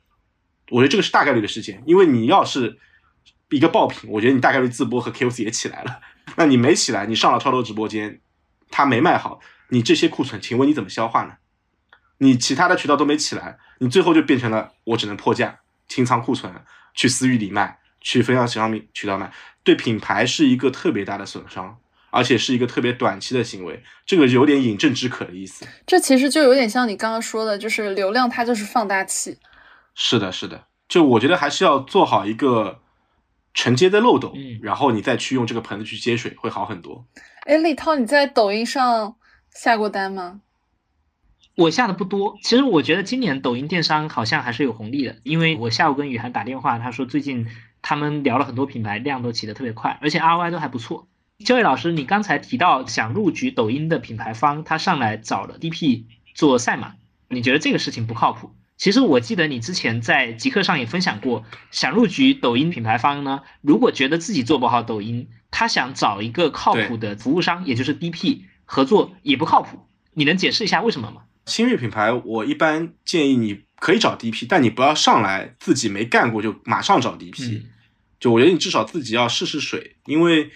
[0.71, 2.81] 我觉得这个是大概率的事情，因为你要是
[3.51, 6.01] 一个爆品，我觉得你大概率自播和 KOC 也起来了，
[6.35, 8.21] 那你没起来，你上了超多直播间，
[8.73, 9.39] 它没卖好，
[9.69, 11.35] 你这些库存，请问你怎么消化呢？
[12.19, 16.53] 你其他的渠道都没起来，你最后就变成了我只能破价清仓库存，
[16.95, 21.77] 去私域里卖，去分销商品渠道卖，对品牌是一个特别大的损伤，
[22.11, 25.67] 而且是一个特别短期的行为，这个有点饮鸩止渴的意思。
[25.87, 29.39] 这其实就有点像你刚刚说的，就是流量它就是放大器。
[29.95, 32.81] 是的，是的，就我觉得还是要做好一个
[33.53, 37.05] 承接的漏斗，然后你再去用这个盆子去接水，会好很多。
[37.43, 39.17] 哎，李涛，你在抖音上
[39.51, 40.41] 下过单吗？
[41.57, 47.47] 我下的不多，其实我觉得今年抖音电商好像还是有红利的，因为我下午跟雨涵打电话，他说最近
[47.81, 51.07] 他们聊了很多品牌，量都起得特别快，而且 ROI 都还不错。
[51.45, 56.95] 焦毅老师，你刚才提到想入局抖音的品牌方，他上来找了 DP 做赛马，
[57.29, 58.51] 你觉得这个事情不靠谱？
[58.77, 71.23] 其实我记得你之前在极客上也分享过，想入局抖音品牌方呢，如果觉得自己做不好抖音，他想找一个靠谱的服务商，也就是 DP 合作也不靠谱，你能解释一下为什么吗？
[71.47, 77.63] 新锐品牌，我一般建议你可以找 DP，但你不要上来自己没干过就马上找 DP。
[78.19, 80.51] 就我觉得你至少自己要试试水，因为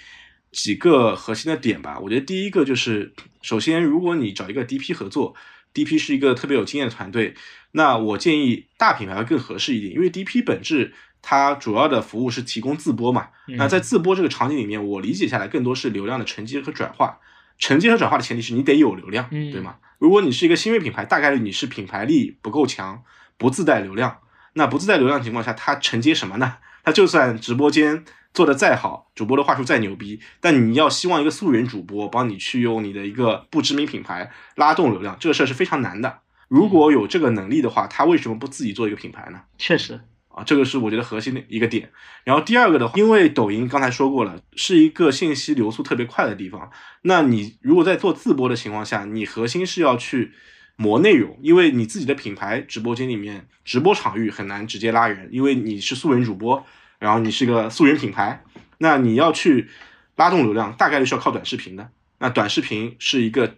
[0.53, 1.99] 几个核心的点吧。
[1.99, 3.13] 我觉得第一个就是，
[3.43, 5.35] 首先如果你找一个 DP 合作
[5.75, 7.35] ，DP 是一个特别有经验的团队，
[7.73, 13.29] 那我建议大品牌会更合适一点，因为 DP 本质它主要的服务是提供自播嘛。
[13.49, 17.19] 那在自播这个场景里面，我理解下来更多是流量的承接和转化。
[17.59, 19.77] 承接和转化的前提是你得有流量，对吗？
[19.99, 23.03] 如果你是一个新锐品牌，大概率你是品牌力不够强，
[23.37, 24.19] 不自带流量。
[24.55, 26.59] 那不自带流量情况下，它承接什么呢？
[26.85, 36.21] 它就算直播间做的再好，主播的话术再牛逼，但你要希望一个素人主播帮你去用你的一个不知名品牌拉动流量，这个事儿是非常难的。
[36.49, 39.43] 如果有这个能力的话，他为什么不自己做一个品牌呢？
[39.59, 40.01] 确实。
[40.45, 41.91] 这个是我觉得核心的一个点，
[42.25, 46.71] 然后第二个的话，因为抖音刚才说过了，是一个信息流速特别快的地方。
[47.03, 50.33] 那你如果在做自播的情况下，你核心是要去
[50.77, 56.65] 磨内容，因为你自己的品牌直播间里面直播场域很难直接拉人，因为你是素人主播，
[56.99, 58.45] 然后你是个素人品牌，
[58.79, 59.69] 那你要去
[60.17, 61.91] 拉动流量，大概率是要靠短视频的。
[62.19, 63.57] 那短视频是一个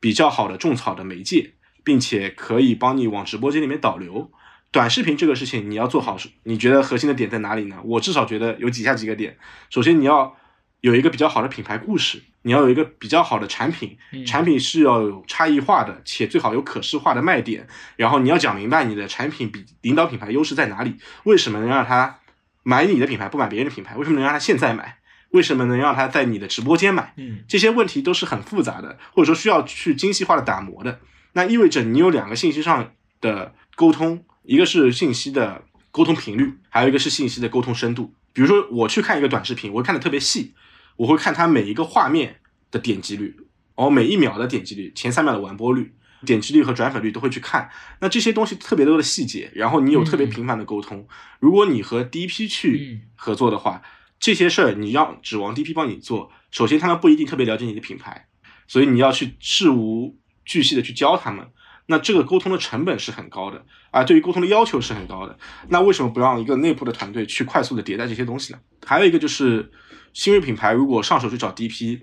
[0.00, 1.52] 比较好的种草的媒介，
[1.82, 4.30] 并且可以帮你往直播间里面导流。
[4.74, 7.76] 短视频这个事情你要做好，你觉得核心的点在哪里呢？
[7.84, 9.38] 我至少觉得有以下几个点。
[9.70, 10.36] 首先，你要
[10.80, 13.96] 有一个比较好的品牌故事，你要有一个比较好的产品，
[14.26, 17.68] 产品是要有差异化的，且最好有可视化的卖点。
[17.94, 22.18] 然后你要讲明白你的产品比领导品牌优势在哪里，为什么能让他
[22.64, 23.96] 买你的品牌不买别人的品牌？
[23.96, 24.98] 为什么能让他现在买？
[25.30, 27.14] 为什么能让他在你的直播间买？
[27.46, 30.98] 这些问题都是很复杂的，或者说需要去精细化的打磨的。
[31.34, 34.24] 那意味着你有两个信息上的沟通。
[34.44, 38.14] 一个是信息的沟通频率，还有一个是信息的沟通深度。
[38.32, 40.54] 比如说，我去看一个短视频，我会看的特别细，
[40.96, 42.40] 我会看它每一个画面
[42.70, 43.36] 的点击率，
[43.76, 45.94] 然后每一秒的点击率，前三秒的完播率、
[46.26, 47.70] 点击率和转粉率都会去看。
[48.00, 51.06] 那这些东西特别多的细节，然后你有特别频繁的沟通。
[51.40, 53.82] 如果你和 DP 去合作的话，
[54.18, 58.26] 这些事儿你要指望 DP 帮你做，首先他们不一定特别了解你的品牌，
[58.66, 61.46] 所以你要去事无巨细的去教他们，
[61.86, 65.38] 那这个沟通的成本是很高的啊，对于沟通的要求是很高的。
[65.68, 68.58] 那为什么不让一个内部的团队去快速的迭代这些东西呢？
[68.86, 69.70] 还有一个就是
[70.12, 72.00] 新锐品牌如果上手去找 DP，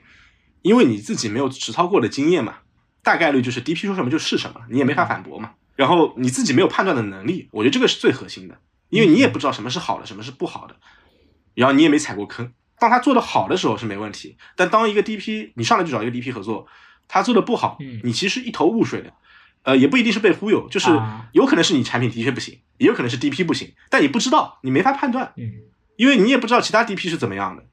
[0.62, 2.58] 因为你自己没有实操过的经验嘛，
[3.02, 5.54] 大概率就是 DP 说什么就是什么，你也没法反驳嘛。
[5.76, 8.60] 然后你自己没有判断的能力，我觉得这个是最核心的，
[8.90, 10.76] 因为你也不知道什么是好的，什么是不好的，
[11.56, 12.54] 然后你也没踩过坑。
[12.78, 16.68] 当他做的好的时候是没问题，但当一个 DP 你上来就找一个 DP 合作，
[17.08, 19.14] 他做的不好，你其实一头雾水的，
[19.64, 20.89] 呃，也不一定是被忽悠，就是
[21.34, 25.32] 有可能是你产品的确不行，也有可能是 DP 不行，但你不知道，你没法判断，
[25.97, 27.64] 因为你也不知道其他 DP 是怎么样的，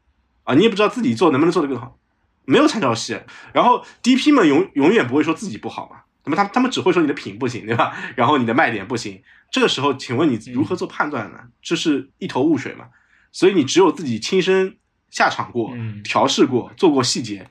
[0.44, 1.98] 啊，你也不知道自己做能不能做得更好，
[2.44, 3.18] 没有参照系。
[3.52, 6.02] 然后 DP 们永永远不会说自己不好嘛。
[6.24, 7.96] 那么他他们只会说你的品不行，对吧？
[8.14, 11.38] 然后你的卖点不行，这个时候，请问你如何做判断呢？
[11.62, 12.86] 这是一头雾水嘛？
[13.32, 14.76] 所以你只有自己亲身
[15.10, 15.70] 下场过，
[16.02, 17.48] 调试过，做过细节，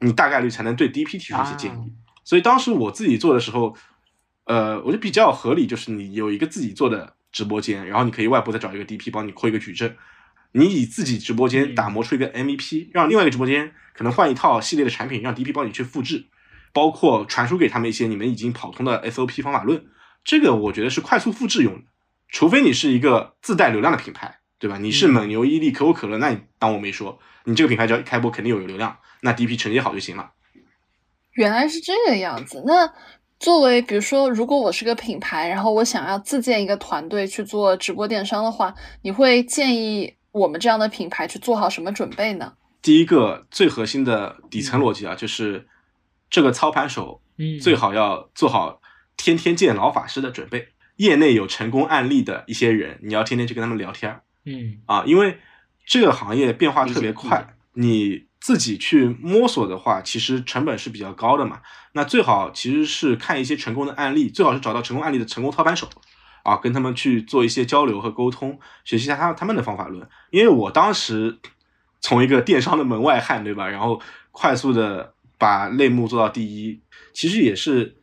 [0.00, 1.92] 你大概率才能对 DP 提出一些建议。
[2.28, 3.74] 所以当时我自己做的时候，
[4.44, 9.96] 呃，我觉得比较合理，就是你有一个自己做的直播间，然后你可以外部再找一个 DP 帮你扩一个矩阵，
[10.52, 16.26] 你以自己直播间打磨出一个 MVP，让另外一个直播间可能换一套系列的产品，让 DP 帮你去复制。
[16.74, 19.86] 包括传输给他们一些你们已经跑通的 SOP 方法论，
[20.22, 21.84] 这个我觉得是快速复制用的。
[22.28, 24.76] 除非你是一个自带流量的品牌，对吧？
[24.76, 30.32] 你是蒙牛、伊利、可口可乐，那你当我没说，你这个品牌只要一开播肯定有流量，那 DP 承接好就行了。
[31.38, 32.62] 原来是这个样子。
[32.66, 32.92] 那
[33.38, 42.52] 作为比如说，如果我是个品牌，然后我想要自建一个团队去做直播电商的话，你会建议我们这样的品牌去做好什么准备呢？
[42.82, 45.66] 第一个最核心的底层逻辑啊，就是。
[46.30, 48.82] 这个操盘手，嗯，最好要做好
[49.16, 50.68] 天天见老法师的准备。
[50.96, 55.38] 业内有成功案例的一些人，你要天天去跟他们聊天，嗯啊，因为
[55.86, 61.60] 这个行业变化特别快，你自己去摸索的话，其实成本是比较高的嘛。
[61.92, 65.88] 那最好其实是看一些成功的案例，最好是找到成功案例的成功操盘手，
[66.44, 70.08] 啊，跟他们去做一些交流和沟通，学习一下他他们的方法论。
[70.30, 71.38] 因为我当时
[72.00, 73.68] 从一个电商的门外汉，对吧？
[73.68, 75.14] 然后快速的。
[75.40, 76.80] 把类目做到第一，
[77.14, 77.96] 其实也是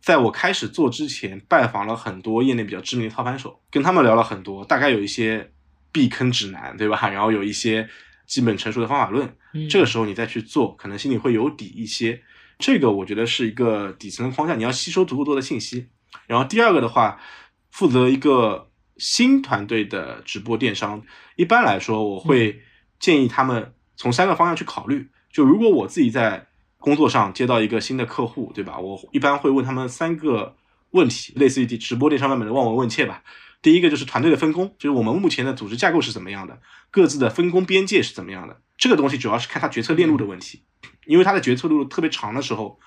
[0.00, 5.52] 在我开始做之前，拜访了很多业内比较知名的操盘手，跟他们聊了很多，大概有一些
[5.92, 6.98] 避坑指南，对吧？
[7.08, 7.88] 然后有一些
[8.26, 9.32] 基本成熟的方法论，
[9.68, 12.22] 这个时候你再去做，可能心里会有底一些。
[12.58, 15.88] 这个我觉得是一个底层的框架，你要吸收足够多的信息。
[16.26, 17.20] 然后第二个的话，
[17.70, 21.02] 负责一个新团队的直播电商，
[21.36, 22.60] 一般来说，我会
[22.98, 25.08] 建议他们从三个方向去考虑。
[25.32, 26.46] 就如果我自己在
[26.78, 28.78] 工作上接到一个新的客户，对吧？
[28.78, 30.56] 我一般会问他们三个
[30.90, 33.22] 问题，类似于直播电商外面的望闻问切吧。
[33.62, 36.58] 第一个就是团队的分工，就是我们目前的组织架构是怎么样的，
[36.90, 38.60] 各自的分工边界是怎么样的。
[38.78, 40.62] 这个东西主要是看他决策链路的问题，
[41.06, 42.80] 因为他的决策路特别长的时候，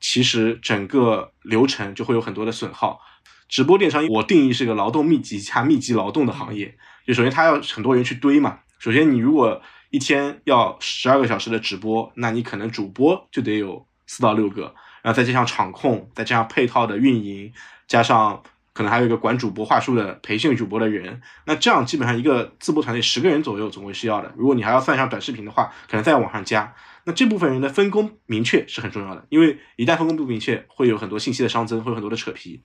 [0.00, 3.00] 其实整个流程就会有很多的损耗。
[3.48, 8.58] 直播电商我定义是个劳动密集加密集劳动的行业，就首先他要很多人去堆嘛。
[8.78, 17.52] 首先你如果一天要十二个小时的直播，那你可能主播就得有四到六个，然后再加上场控，再加上配套的运营，
[17.86, 18.42] 加上
[18.78, 24.32] 可能还有一个管主播话术的培训主播的人，那这样基本上一个自播团队十个人左右总归是要的。
[24.36, 26.72] 如果你还要算上短视频的话，可能再往上加。
[27.02, 32.62] 那这部分人的分工明确是很重要的，因为一旦分工不明确，会有很多信息的熵增，会有很多的扯皮。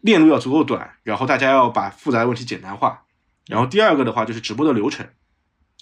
[0.00, 3.04] 链路要足够短，然后大家要把复杂的问题简单化。
[3.46, 5.06] 然后第二个的话就是直播的流程。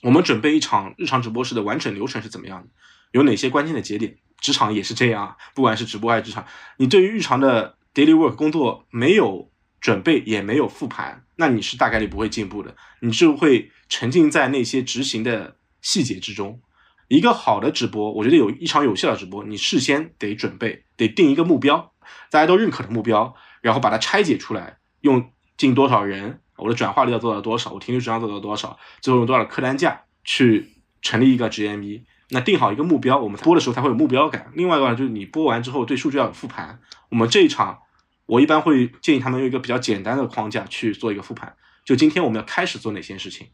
[0.03, 2.69] 我们准备一场日常直播室的完整流程是怎么样的？
[3.13, 4.19] 有哪些关键的节点？
[4.43, 6.45] 职场也是这样，不管是直播还是职场，
[6.77, 9.51] 你对于日常的 daily work 工作没有
[9.85, 16.63] 准备，也没有复盘，那你是大概率不会进步的，你就会沉浸在那些执行的细节之中。
[17.09, 21.93] 一个好的直播，我觉得有一场有效的直播，你事先得准备，得定一个目标，
[22.31, 26.41] 大家都认可的目标，然后把它拆解出来，用进多少人。
[26.57, 27.73] 我的转化率要做到多少？
[27.73, 28.79] 我停留质量做到多少？
[29.03, 30.73] 最后用多少客单价去
[31.03, 32.05] 成立一个 GMV？
[32.31, 34.51] 那定好一个目标，我们播的时候才会有目标感。
[34.55, 36.81] 另外一个就是你播完之后对数据要有复盘。
[37.11, 37.81] 我们这一场，
[38.27, 41.55] 我一般会建议他们用一个比较简单的框架去做一个复盘。
[41.85, 43.49] 就今天我们要开始做哪些事情，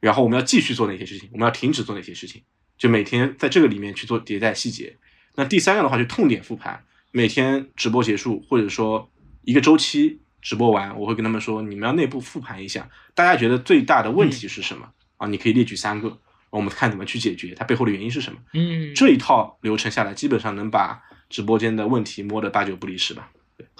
[0.00, 2.42] 然后我们要继续做哪些事情，我们要停止做哪些事情，
[2.76, 4.96] 就每天在这个里面去做迭代细节。
[5.34, 9.10] 那第三个的话就痛点复盘，每天直播结束或者说
[9.42, 10.20] 一个周期。
[10.42, 15.28] 直播完，我会跟他们说，你们要内部复盘一下，大家觉得最大的问题是什么啊？
[15.28, 16.18] 你可以列举三个，
[16.50, 18.40] 我们看怎么去解决，它背后的原因是什么？
[18.52, 21.00] 嗯，这一套流程下来，基本上能把
[21.30, 23.30] 直播间的问题摸得八九不离十吧。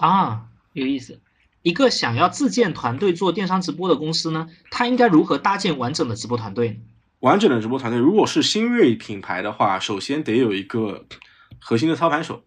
[0.03, 1.21] 啊，有意思。
[1.63, 6.81] 一个想要自建团队做电商直播的公司呢，它应该如何搭建完整的直播团队？
[7.21, 11.07] 完整的直播团队，如果是新锐品牌的话，首先得有一个
[11.61, 12.43] 核心的操盘手。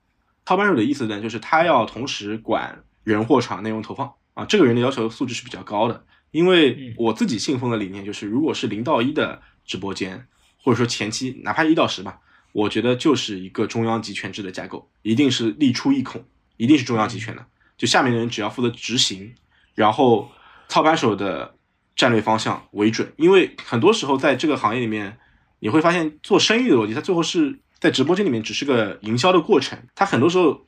[0.45, 6.03] 操盘手的意思呢，就是他要同时管人、货、场、内容投放啊，这个人的要求素质是比较高的。
[6.31, 10.27] 因为我自己信奉的理念就是，如果是零到一的直播间，
[10.61, 12.19] 或者说前期哪怕一到十吧，
[12.51, 16.21] 我觉得就是一个中央集权制的架构，一定是力出一孔，
[16.57, 17.45] 一定是中央集权的，
[17.77, 19.33] 就下面的人只要负责执行，
[19.73, 20.31] 然后
[20.67, 21.55] 操盘手的
[21.95, 23.11] 战略方向为准。
[23.17, 25.17] 因为很多时候在这个行业里面，
[25.59, 30.65] 你会发现做生意的逻辑，它最后是在直播间里面只是个营销的过程，它很多时候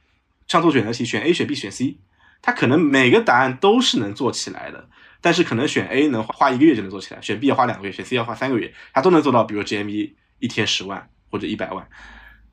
[0.47, 1.97] 像做选择题，选 A 选 B 选 C。
[2.39, 4.87] 他可能每个答案都是能做起来的，
[5.21, 11.89] 但是可能选 A 能花一个月就能做起来，选 B 要花两个月，选 C 要花三个月，他都能做到，比如 GMV 一天十万或者一百万。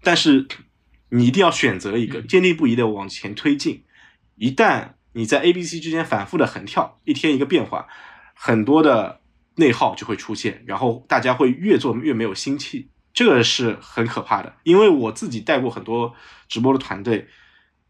[0.02, 0.48] 但是
[1.14, 3.84] 你一定要选择一个，坚定不移的往前推进。
[4.34, 7.86] 一旦你在 A、B、C 之间反复的横跳，一天一个变化，
[8.34, 9.20] 很多的
[9.54, 14.56] 内耗就会出现，然后大家会越做越没有心气，这个是很可怕的。
[14.64, 16.12] 因为我自己带过很多
[16.48, 17.28] 直播的团队，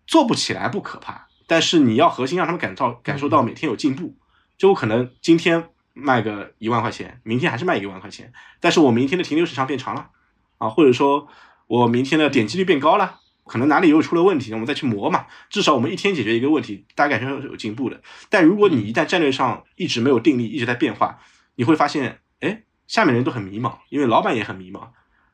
[0.06, 1.26] 做不起来不可怕。
[1.46, 4.18] 但是你要核心让他们感到感受到每天有进步，
[4.58, 10.10] 就我可能今天卖个一万块钱，明天还是卖一万块钱，但是我明天的停留时长变长了，
[10.58, 11.26] 啊，或者说
[11.66, 18.00] 我明天的点击率变高了，可能哪里又出了问题，我们再去磨嘛，至少我们一天解决一个问题，大家感受是有进步的。
[18.28, 21.18] 但如果你一旦战略上一直没有定力，一直在变化，
[21.56, 24.88] 你会发现，哎，下面人都很迷茫，因为老板也很迷茫，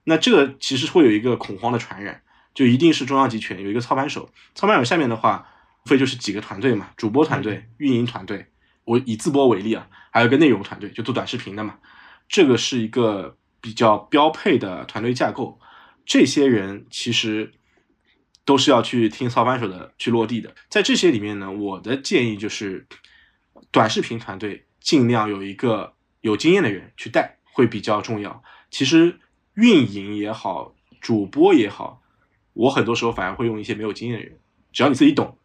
[0.05, 2.22] 那这个其实会有一个恐慌的传染，
[2.55, 5.47] 就一定是中央集权有一个操盘手，操盘手下面的话。
[5.83, 8.45] 无非就是几个团队嘛，主播团队、运营团队。
[8.85, 11.76] 我以自播为例啊，还有一个内容团队，就做短视频的嘛。
[12.28, 15.59] 这个是一个比较标配的团队架构。
[16.11, 17.52] 这些人其实
[18.44, 20.52] 都是要去听操盘手的，去落地的。
[20.68, 22.84] 在这些里面呢，我的建议就是，
[23.70, 28.42] 短视频团队尽量有一个有经验的人去带，会比较重要。
[28.72, 29.20] 其实
[29.54, 32.02] 运营也好，主播也好，
[32.54, 34.36] 我很多时候反而会用一些没有经验的人，
[34.72, 35.38] 只要你自己懂。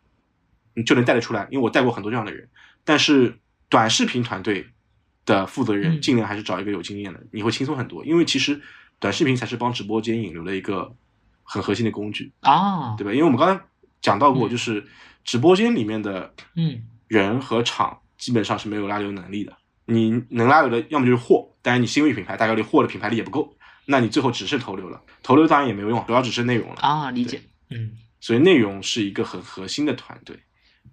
[0.74, 2.50] 你就能带得出来，因为我带过很多这样的人。
[2.84, 3.38] 但是
[3.70, 4.66] 短视频团队
[5.28, 8.04] 的负责人尽量还是找一个有经验的，你会轻松很多。
[8.04, 8.60] 因为其实
[9.06, 10.96] 短视频才是帮直播间引流的一个
[11.44, 13.12] 很核心的工具啊，对吧？
[13.14, 13.64] 因为我们刚才
[14.02, 14.84] 讲到过，就是
[15.24, 19.56] 直播间里面的嗯人和场基本上是没有拉流能力的。
[19.86, 25.00] 你能拉流的，要么就是货，但是你新锐品牌大概率货的品牌力也不够，那你最后只剩投流了。
[25.22, 27.40] 投流当然也没有用，主要只剩内容了啊，理解，
[27.70, 27.92] 嗯。
[28.20, 30.36] 所以内容是一个很核心的团队。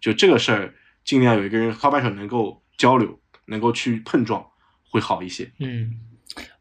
[0.02, 4.44] 就这个事儿，尽量有一个人操盘手能够交流，能够去碰撞，
[4.90, 5.50] 会好一些。
[5.60, 5.98] 嗯，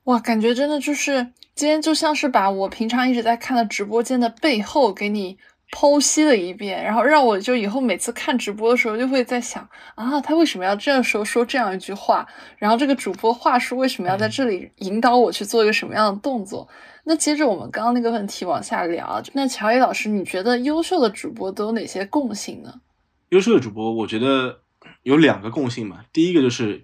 [0.06, 5.38] 哇，感觉真的就是今天就像是把我平常一直在看的直播间的背后给你
[5.72, 12.28] 剖析了一遍，然后让我就以后每次看直播的时候就会在想啊，他为什么要这个时候说这样一句话？
[12.58, 16.68] 然后这个主播话术为什么要在这里引导我去做一个什么样的动作？
[17.04, 22.82] 那接着我们刚刚那个问题往下聊，那乔伊老师，你觉得优秀的主播都有哪些共性呢？
[23.30, 24.60] 优秀的主播，我觉得
[25.04, 26.06] 有两个共性嘛。
[26.12, 26.84] 第一个就是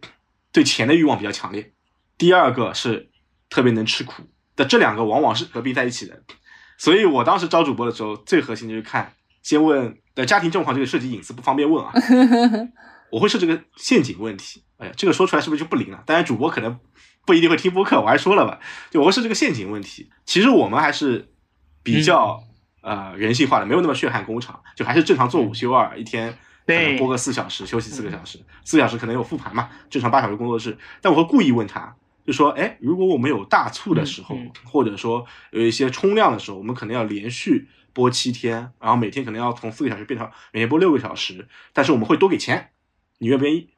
[0.52, 1.72] 对钱的欲望比较强烈，
[2.18, 3.10] 第二个是
[3.50, 4.24] 特别能吃苦。
[4.56, 6.22] 的这两个往往是合并在一起的。
[6.78, 9.14] 所以我当时招主播的时候，最核心就是看
[9.44, 11.92] 先问的家庭状况，这个涉及隐私不方便问啊。
[13.12, 14.64] 我会设置个陷阱问题。
[14.78, 16.04] 哎呀，这个说出来是不是就不灵了？
[16.06, 16.80] 当然主播可能
[17.26, 18.60] 不一定会听播客，我还说了吧，
[18.90, 20.10] 就我会设置个陷阱问题。
[20.26, 21.30] 其实我们还是
[21.84, 22.44] 比较。
[22.84, 26.34] 呃，人性化的没有那么血汗工厂，就还是正常做五休二，一天
[26.98, 30.78] 播个四小时，休息四个小时，四小时可能有复盘嘛，正常八小时工作制。
[31.02, 31.94] 但我会故意问他，
[32.28, 42.72] 就说，哎，如果我们有大促的时候，或者说有一些冲量的时候，我们可能要连续播七天，然后每天可能要从四个小时变成每天播六个小时，但是我们会多给钱，
[43.20, 43.70] 你愿不愿意？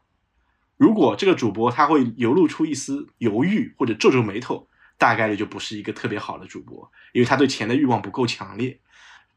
[0.78, 8.80] 如果这个主播他会流露出一丝犹豫或者皱皱眉头，大概率就不是一个特别好的主播，因为他对钱的欲望不够强烈。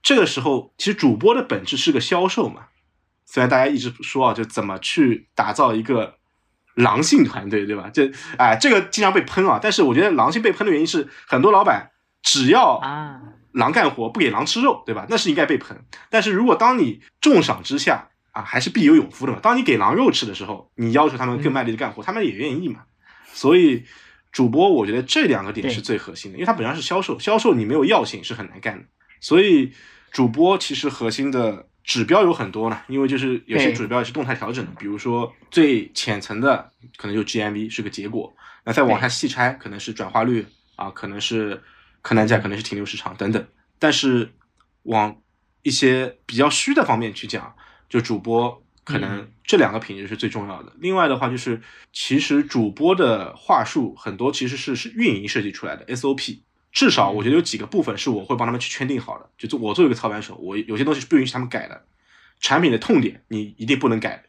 [0.03, 2.69] 这个时候，其实主播的本质是个销售嘛。
[3.27, 6.19] 虽然大家一直说啊，就怎么去打造一个
[6.75, 7.91] 狼性团队，对吧？
[7.93, 9.59] 这哎，这个经常被喷啊。
[9.63, 11.91] 但是我觉得狼性被喷的原因是，很多老板
[12.23, 13.21] 只要啊
[13.53, 15.07] 狼干活，不给狼吃肉，对吧？
[15.09, 15.85] 那是应该被喷。
[16.11, 19.39] 但是如果当你重赏之下啊，还是必有勇夫的嘛。
[19.43, 22.81] 当你给狼肉吃的时候，你要求他们更卖力的干活，他们也愿意嘛。
[23.33, 23.85] 所以
[24.31, 28.85] 主播，我觉得这两个点是最核心的，因为他本身是销售，销售你没有药性是很难干的。
[29.21, 29.73] 所以。
[30.13, 38.33] 主播其实核心的指标有很多呢，因为就是有些指标也是动态调整的，比如说最浅层的可能就 GMV 是个结果，
[38.65, 41.61] 那再往下细拆可能是转化率啊，可能是
[42.01, 43.45] 客单价，可能是停留时长等等。
[43.79, 44.33] 但是
[44.85, 45.17] 往
[45.63, 47.55] 一些比较虚的方面去讲，
[47.89, 50.73] 就主播可能这两个品质是最重要的。
[50.79, 51.61] 另外的话就是，
[51.93, 56.41] 其实主播的话术很多其实是是运营设计出来的 SOP，
[56.73, 59.31] 至少我觉得有几个部分是我会帮他们去圈定好的。
[59.39, 61.87] 就做我作为一个操盘手，我有些东西是不允许他们改的。
[62.41, 64.25] 产品的痛点你一定不能改，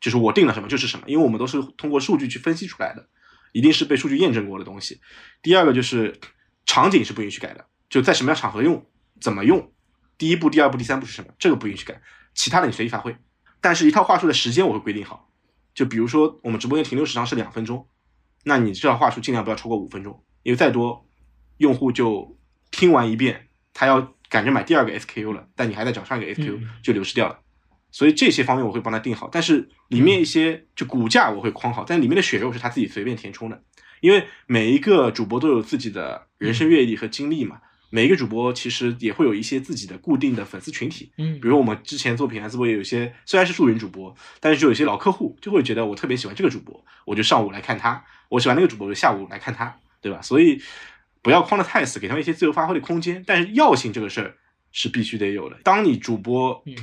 [0.00, 3.06] 就是我定了什么就是什么，因为我们都是通过数据去分析出来的，
[3.52, 5.00] 一定是被数据验证过的东西。
[5.42, 6.18] 第二个就是
[6.64, 8.86] 场景是不允许改的，就在什么样场合用，
[9.20, 9.72] 怎么用，
[10.16, 12.00] 第一步、第二步、第三步是什么，这个不允许改，
[12.32, 13.14] 其他的你随意发挥。
[13.60, 15.30] 但是，一套话术的时间我会规定好，
[15.74, 17.86] 就比如说我们直播间停留时长是两分钟，
[18.44, 21.06] 那你这套话术尽量不要超过五分钟，因为再多，
[21.60, 22.36] 用户就
[22.70, 27.38] 听完一遍，他要赶着买第二个 SKU 了，但你还在找上一个 SKU 就流失掉了。
[27.92, 33.62] 所以这些方面我会帮他定好，但是里面一些就骨架我会框好，但里面的血肉是他自己随便填充的，
[34.00, 50.22] 因为每一个主播都有自己的人生阅历和经历嘛，每一个主播其实也会有一些自己的固定的粉丝群体，嗯，比如我们之前做品牌直播也有些虽然是素人主播，但是就有些老客户就会觉得我特别喜欢这个主播，我就上午来看他，我喜欢那个主播就下午来看他，对吧？
[50.22, 50.62] 所以
[51.22, 54.36] 不要框的太死，给他们一些自由发挥的空间，但是药性这个事儿
[54.72, 55.58] 是必须得有的。
[55.62, 56.74] 当你主播，嗯。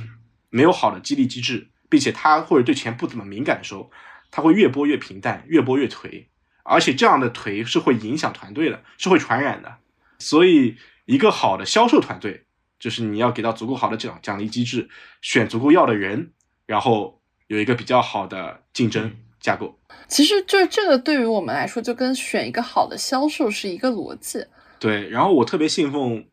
[0.50, 3.90] 没有好的激励机制，并且他或者对钱不怎么敏感的时候，
[4.30, 6.24] 他会越播越平淡，越播越颓，
[6.62, 9.76] 而且这样的颓是会影响团队的，是会传染的。
[10.18, 12.46] 所以，一个好的销售团队，
[12.80, 14.88] 就是你要给到足够好的奖奖励机制，
[15.20, 16.32] 选足够要的人，
[16.64, 19.14] 然后有一个比较好的竞争
[19.48, 19.78] 架构。
[20.06, 24.44] 其实，就是这个对于我们来说，就跟选一个好的销售是一个逻辑。
[24.78, 26.24] 对，然后我特别信奉，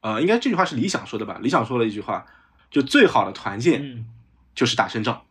[0.00, 1.38] 呃，应该这句话是李想说的吧？
[1.42, 2.26] 李想说了一句话。
[2.74, 4.04] 就最好的团建，
[4.52, 5.22] 就是打胜仗。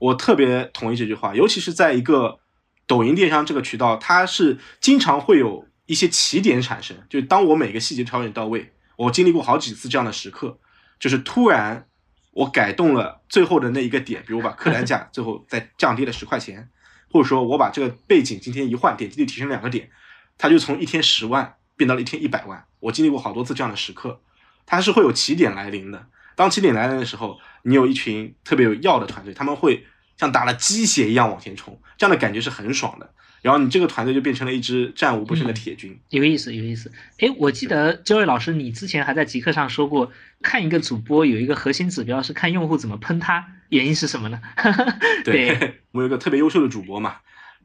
[0.00, 2.40] 我特别同意这句话，尤其是在一个
[2.86, 6.94] 抖音电商这个渠道，它是经常会有一些起点产生。
[7.08, 10.58] 就当我每个细节调整到位，我经历过好几次这样的时刻，
[11.00, 11.87] 就是突然
[12.32, 16.68] 我改动了最后的那一个点，比如把客单价最后再降低了十块钱，
[17.10, 19.90] 或者说我把这个背景今天一换，点击率提升两个点，
[20.36, 22.64] 它就从一天十万变到了一天一百万。
[22.80, 24.20] 我经历过好多次这样的时刻，
[24.66, 26.06] 它是会有起点来临的。
[26.36, 29.84] 当起点来临的时候，你有一群特别有要的团队，他们会
[30.16, 33.12] 像打了鸡血一样往前冲，这样的感觉是很爽的。
[33.42, 36.90] 然后你这个团队就变成了一支战无不胜的铁军，有意思，有意思。
[37.18, 40.10] 哎，我记得焦瑞老师，你之前还在极客上说过，
[40.42, 44.40] 看一个主播有一个核心指标是看用户怎么喷他，原因是什么呢？
[45.24, 47.16] 对 我有一个特别优秀的主播嘛，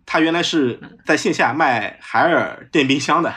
[0.06, 3.34] 他原来是在线下卖海尔电冰箱的，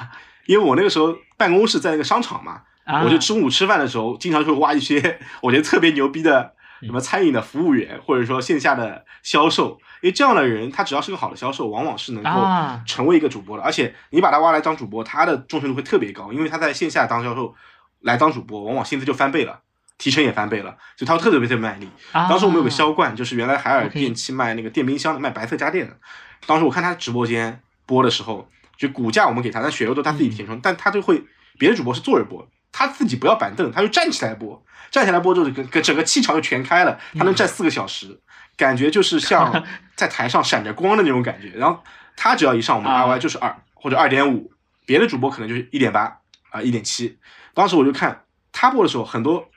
[0.46, 2.62] 因为我那个时候办公室在那个商场嘛。
[3.04, 12.30] 我就中午吃饭的时候，经常会挖一些 我觉得特别牛逼的什么餐饮的服务员，或者说线下的销售，因为这样的人，他只要是个好的销售，往往是能够
[12.86, 13.62] 成为一个主播的。
[13.62, 17.54] 而且你把他挖来当主播，他的忠诚度会特别高，因为他在线下当销售
[18.00, 19.60] 来当主播，往往薪资就翻倍了，
[19.98, 21.88] 提成也翻倍了，所以他特别特别卖力。
[22.12, 25.96] 当时我们有个销冠，就是原来海尔电器卖那个电冰箱的，卖白色家电的。
[26.46, 31.24] 当时我看他直播间播的时候，就股价我们给他，但血肉都他自己填充，但他就会
[31.58, 32.46] 别的主播是坐着播。
[32.78, 37.00] 他自己不要板凳，他就站起来播，站起来播之后，整整个气场就全开了。
[37.14, 38.20] 他能站四个小时，
[38.54, 39.64] 感觉就是像
[39.96, 41.48] 在台上闪着光的那种感觉。
[41.56, 41.82] 然后
[42.16, 44.52] 他只要一上，我们 R Y 就是二或者二点五，
[44.84, 46.18] 别的主播可能就是一点八
[46.50, 47.18] 啊，一点七。
[47.54, 49.48] 当时我就看他播的时候，很多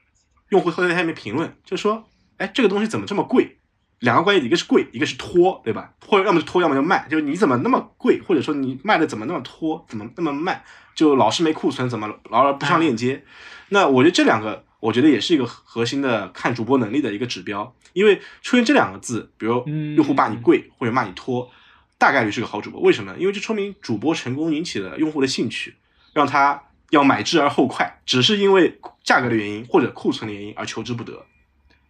[0.47, 2.05] 用户会在下面评论，就说
[2.39, 3.57] ：“哎，这个东西怎么这么贵？”
[3.99, 5.93] 两个关键，一个是贵，一个是拖，对吧？
[6.07, 7.05] 或者要么就拖，要么就卖。
[7.09, 10.63] 就是你怎么那么贵，或者说你卖的怎么那么拖，怎么那么慢？
[10.95, 13.23] 就老是没库存，怎么老是不上链接？
[13.69, 17.73] 那我觉得这两个，我觉得也是一个核心的看主播能力的一个指标。
[17.93, 19.63] 因为出现这两个字，比如
[19.95, 21.49] 用户骂你贵或者骂你拖，
[21.97, 22.79] 大概率是个好主播。
[22.79, 23.15] 为什么？
[23.17, 25.75] 因为这说明主播成功引起了用户的兴趣，
[26.13, 31.25] 让他要买之而后快，只是因为价格的原因或者库存的原因而求之不得。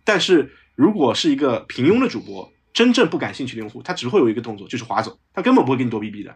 [0.04, 6.34] 但是如果是一个平庸的主播，真正不感兴趣的用户，他只会有一个动作，就是划走，他根本不会给你多逼逼的。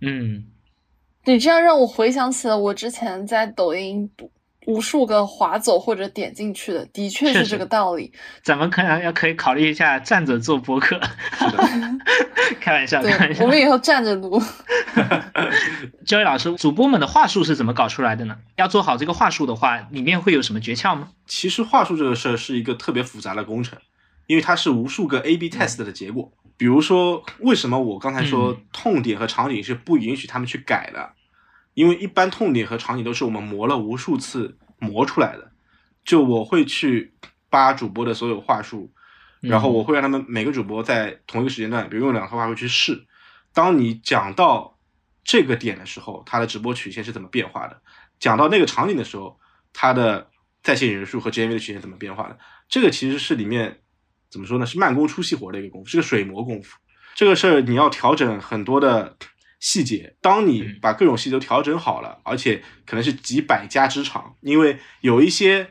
[0.00, 0.44] 嗯。
[1.24, 4.08] 你这样让我回想起了我之前在抖音
[4.70, 8.12] 无数个划走或者点进去的，的确是这个道理。
[8.44, 11.00] 咱们可能要可以考虑一下站着做播客。
[12.60, 13.44] 开玩笑，开玩笑。
[13.44, 14.40] 我们以后站着录。
[16.06, 18.36] 教育老师，主播们的话术是怎么搞出来的呢？
[18.56, 21.08] 要做好这个话术的话，里面会有什么诀窍吗？
[21.26, 23.78] 其实话术这个事儿是一个特别复杂的工程，
[24.26, 26.32] 因为它是无数个 A/B test 的结果。
[26.56, 31.10] 比如说，为什么我刚才说痛点和场景是不允许他们去改的？
[31.74, 35.52] 因为一般痛点和场景都是我们磨了无数次磨出来的。
[36.04, 37.14] 就我会去
[37.48, 38.92] 扒主播的所有话术，
[39.40, 43.06] 然后我会让他们每个主播在同一个时间段，比如用两套话术去试。
[43.52, 44.78] 当你讲到
[45.22, 47.80] 这个点的时候，他的直播曲线是怎么变化的？
[48.18, 49.38] 讲到那个场景的时候，
[49.72, 50.28] 他的
[50.62, 52.38] 在线人数和 GMV 的曲线怎么变化的？
[52.68, 53.80] 这个其实是里面。
[54.30, 54.64] 怎么说呢？
[54.64, 56.78] 是慢工出细活的一个功夫，是个水磨功夫。
[57.16, 59.16] 这个事儿你要调整很多的
[59.60, 60.16] 细节。
[60.20, 65.70] 当你把各种细节都调整好了，而且可能是几百家之长，因为有一些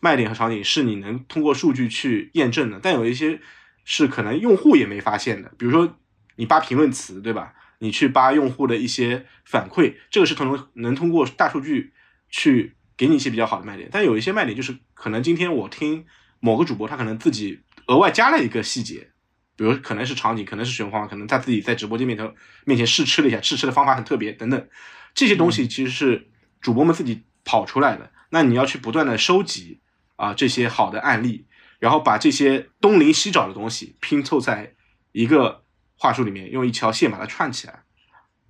[0.00, 3.40] 卖点和场景是你能通过数据去验证的，但有一些
[3.84, 5.50] 是可能用户也没发现的。
[5.56, 5.96] 比如说
[6.36, 7.54] 你扒评论词，对吧？
[7.80, 11.92] 你去扒用户的一些反馈，这个是可能能通过大数据
[12.28, 13.88] 去给你一些比较好的卖点。
[13.92, 16.04] 但有一些卖点就是可能今天我听
[16.40, 19.10] 某个主播，他可能自己额外加了一个细节。
[19.58, 22.32] 比如可能是场景，可能是使用方法，可能他自己在直播间面头
[22.64, 24.68] 面前试吃了一下，试吃的方法很特别等等，
[25.14, 26.30] 这些东西其实是
[26.60, 28.12] 主播们自己跑出来的。
[28.30, 29.80] 那你要去不断的收集
[30.14, 31.46] 啊这些好的案例，
[31.80, 34.74] 然后把这些东临西找的东西拼凑在
[35.10, 35.64] 一个
[35.96, 37.82] 话术里面，用一条线把它串起来。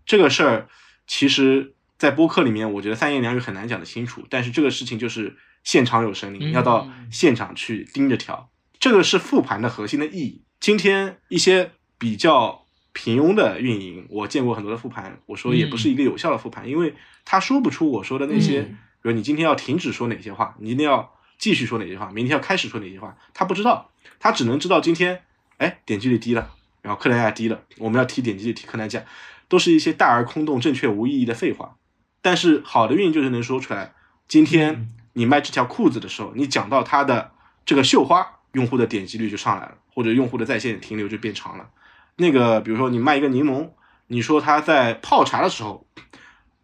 [0.04, 0.68] 这个事儿
[1.06, 4.26] 其实，在播客里面，我觉得三言两语很难讲得清楚。
[4.28, 8.50] 但是这个事情就是现场有神灵，要到现场去盯着调。
[8.78, 10.44] 这个是复盘的核心的意义。
[10.60, 16.94] 今天一些比较平庸的运营，我见过很多的复盘，我说也不是一个有效的复盘，因为
[17.24, 25.22] 他说不出我说的那些，比如你今天要停止说哪些话，你一定要继续说哪些话，明天要开始说哪些话，他不知道，他只能知道今天，
[25.58, 26.50] 哎，点击率低了，
[26.82, 29.04] 然后客单价低了，我们要提点击率，提客单价，
[29.46, 31.76] 都是一些大而空洞、正确无意义的废话。
[32.20, 33.94] 但是好的运营就是能说出来，
[34.26, 37.30] 今天你卖这条裤子的时候，你讲到它的
[37.64, 38.34] 这个绣花。
[38.52, 41.70] 用户的点击率就上来了，或者用户的在线停留就变长了。
[42.14, 43.70] 那个，比如说你卖一个柠檬，
[44.06, 45.88] 你说他在泡茶的时候，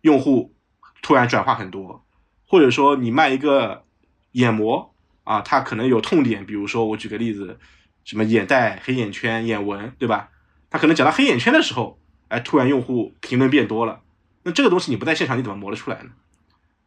[0.03, 0.55] 用户
[1.03, 2.07] 突然转化很多，
[2.47, 3.83] 或者说你卖一个
[4.31, 7.59] 眼膜啊，它可能有痛点，比如说我举个例子，
[8.05, 10.29] 什么眼袋、黑眼圈、眼纹，对吧？
[10.71, 14.03] 他可能讲到黑眼圈的时候，哎，突然用户评论变多了。
[14.45, 16.11] 那这个东西你不在现场，你怎么磨得出来呢？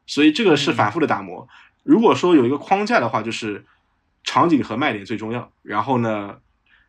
[0.06, 1.50] 所以这个是反复的打磨。
[1.84, 3.66] 如果说有一个框架的话，就是。
[4.28, 6.40] 场景和卖点最重要，然后呢，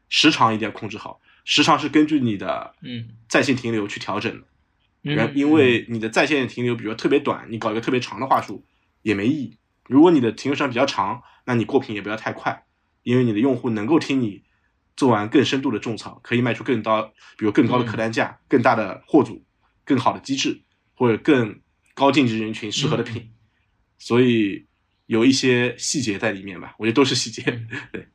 [0.09, 1.21] 时长一定要控制好。
[1.45, 4.41] 时长是根据你的嗯在线停留去调整
[5.05, 8.67] 的，然因为你的在线停留，比如特别短，你搞一个特别长的话术
[9.03, 9.57] 也没意义。
[9.87, 12.65] 如果你的停留时间比较长，那你过品也不要太快，
[13.05, 14.43] 因为你的用户能够听你
[14.97, 19.45] 做完更深度的种草，可以卖出更高，比如更高的客单价、更大的货主、
[19.85, 20.61] 更好的机制
[20.95, 21.61] 或者更
[21.95, 23.31] 高净值人群适合的品，
[23.97, 24.67] 所以。
[25.09, 27.43] 有一些细节在里面吧，我觉得都是细节。
[27.91, 28.07] 对，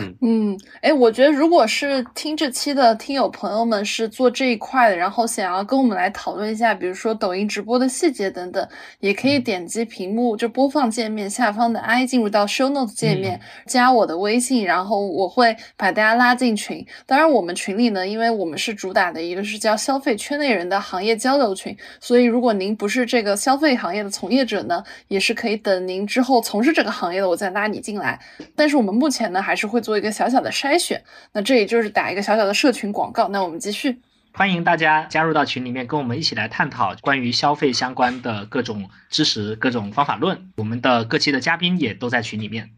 [0.00, 8.66] 嗯嗯，哎，我觉得如果是听这期的听友朋友们是做这一块的，然后想要跟我们来讨论一下，比如说抖音直播的细节等等，
[9.00, 16.84] 也可以点击屏幕就播放界面下方的 i 进入到 show notes 界面，加我的微信，然后我会把大家拉进群。
[17.06, 25.80] 当然，我们群里呢，因为我们是主打的一个是叫消费圈内人的行业交流群，所以如果您不是这个消费行业的从业者呢，也是可以等。
[25.88, 28.20] 您之后从事这个行业的，我再拉你进来。
[28.54, 31.02] 但是我们目前呢，还是会做一个小小的筛选。
[31.32, 33.28] 那这也就是打一个小小的社群广告。
[33.28, 34.00] 那我们继续，
[34.32, 40.50] 欢迎大家加入到群里面，跟我们一起来探讨关于消费相关的各种知识、各种方法论。
[40.56, 42.70] 我们的各期的嘉宾也都在群里面。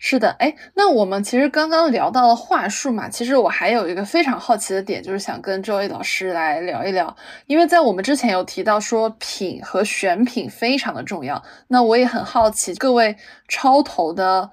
[0.00, 13.16] 是的，哎，那我们其实刚刚聊到了话术嘛，其实我还有一个非常好奇的点，就是想跟周毅老师来聊一聊，因为在我们之前有提到说品和选品非常的重要，那我也很好奇各位
[13.48, 14.48] 超投的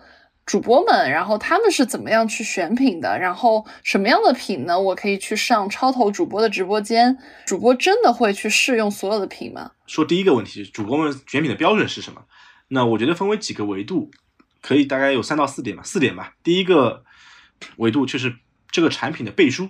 [0.46, 4.80] 主播们，然后他们是怎么样去选品的，然后什么样的品呢？
[4.80, 9.72] 我可以去上超头主播的直播间，主播真的会去试用所有的品吗？
[9.88, 12.26] 说第一个问题，主播们选品的标准是什么？
[12.68, 14.12] 那我觉得分为几个维度。
[14.62, 16.34] 可以大概有三到四点吧，四点吧。
[16.42, 17.04] 第一个
[17.76, 18.38] 维度就是
[18.72, 19.70] 这个产品的背书，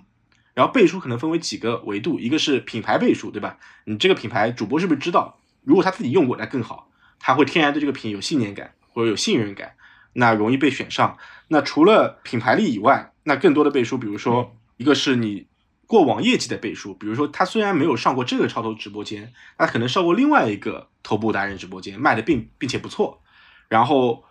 [0.53, 3.57] 然后背书可能分为几个维度，一个是品牌背书，对吧？
[3.83, 5.37] 你这个品牌主播是不是知道？
[5.65, 9.73] 如果他自己用过，那更好，他会天然对这个品有信念感或者有信任感，
[10.15, 11.17] 那容易被选上。
[11.47, 15.47] 那除了品牌力以外，那更多的背书，比如说一个是你
[15.85, 23.21] 过往业绩的背书，比如说他虽然没有上过这个超头直播间，他可能上过另外一个头部达人直播间，卖的并并且不错，
[23.69, 24.23] 然后。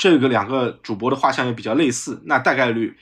[0.00, 2.96] 这个两个主播的画像也比较类似，那大概率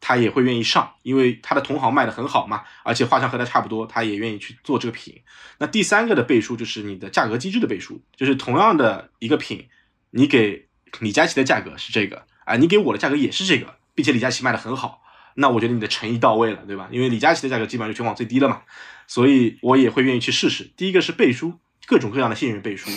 [0.00, 5.20] 他也会愿意上，因为他的同行卖的很好嘛，而且画像和他差不多，他也愿意去做这个品。
[5.58, 9.68] 那第三个的背书就是你的价格机制的背书，就是同样的一个品，
[10.12, 10.67] 你给
[11.00, 15.02] 李佳琦的价格是这个啊，你给我的价格也是这个，并且李佳琦卖的很好，
[15.34, 16.88] 那我觉得你的诚意到位了，对吧？
[16.90, 18.62] 因为李佳琦的价格基本上就全网最低了嘛，
[19.06, 20.70] 所以我也会愿意去试试。
[20.76, 21.54] 第一个是背书，
[21.86, 22.90] 各种各样的信任背书。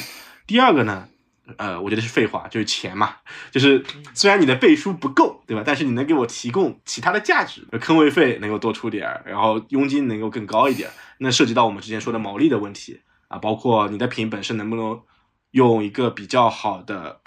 [0.48, 1.08] 第二个呢？
[1.58, 3.16] 呃，我觉得是废话，就是钱嘛，
[3.52, 3.84] 就是
[4.14, 5.64] 虽然你的背书不够，对吧？
[5.66, 15.02] 但是你能给我提供其他的价值，坑位费能够多出点儿，然后佣金能够更高一点，那涉及到我们之前说的毛利的问题啊，包括你的品本身能不能
[15.50, 17.20] 用一个比较好的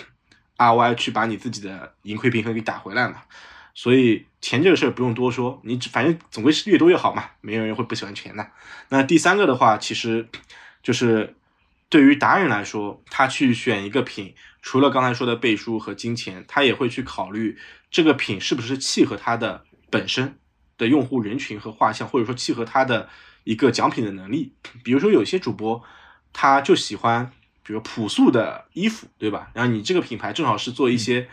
[0.59, 3.23] ROI 去把你自己的盈亏平衡给打回来嘛？
[3.75, 8.47] 所以钱这个事儿不用多说，你反正总归是越多越好嘛，没有人会不喜欢钱的。
[8.89, 10.29] 那第三个的话，其实
[10.81, 11.35] 就是
[11.89, 14.33] 对于达人来说，他去选一个品，
[14.63, 17.59] 除了刚才说的背书和金钱，他也会去考虑
[17.91, 20.39] 这个品是不是契合他的本身
[20.79, 23.09] 的用户人群和画像，或者说契合他的
[23.43, 24.55] 一个奖品的能力。
[24.85, 25.83] 比如说有些主播，
[26.33, 27.33] 他就喜欢
[27.65, 29.51] 比如朴素的衣服，对吧？
[29.55, 31.27] 然后你这个品牌正好是做一些。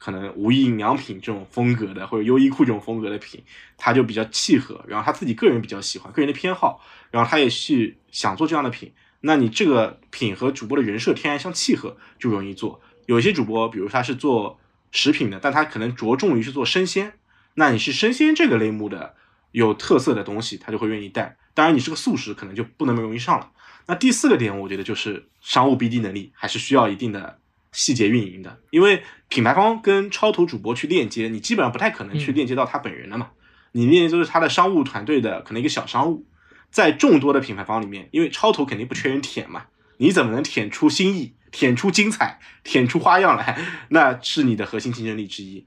[0.00, 3.42] 可能无印良品这种风格的，或者优衣库这种风格的品，
[3.76, 8.92] 他就比较契合，然后他自己个人比较喜欢，个人的偏好，然后他也去想做这样的品。
[9.22, 12.80] 那你这个品和主播的人设天然相契合，就容易做。
[13.06, 14.60] 有些主播，比如他是做
[14.92, 17.14] 食品的，但他可能着重于是做生鲜，
[17.54, 19.16] 那你是生鲜这个类目的
[19.50, 21.36] 有特色的东西，他就会愿意带。
[21.54, 23.50] 当然，你是个素食，可能就不那么容易上了。
[23.88, 27.40] 那第四个点，我觉得就是商务 BD 能力，还是需要一定的。
[27.70, 33.30] 细节运营的，因为品牌方跟超图主播去链接，你基本上不太可能去链接到他本人的嘛。
[33.72, 36.26] 你链接都是他的商务团队的，可能一个小商务，
[36.70, 39.66] 在众多的品牌方里面，因为超图肯定不缺人舔嘛，
[39.98, 43.58] 你怎么能舔出新意、舔出精彩、舔出花样来？
[43.90, 45.66] 那是你的核心竞争力之一。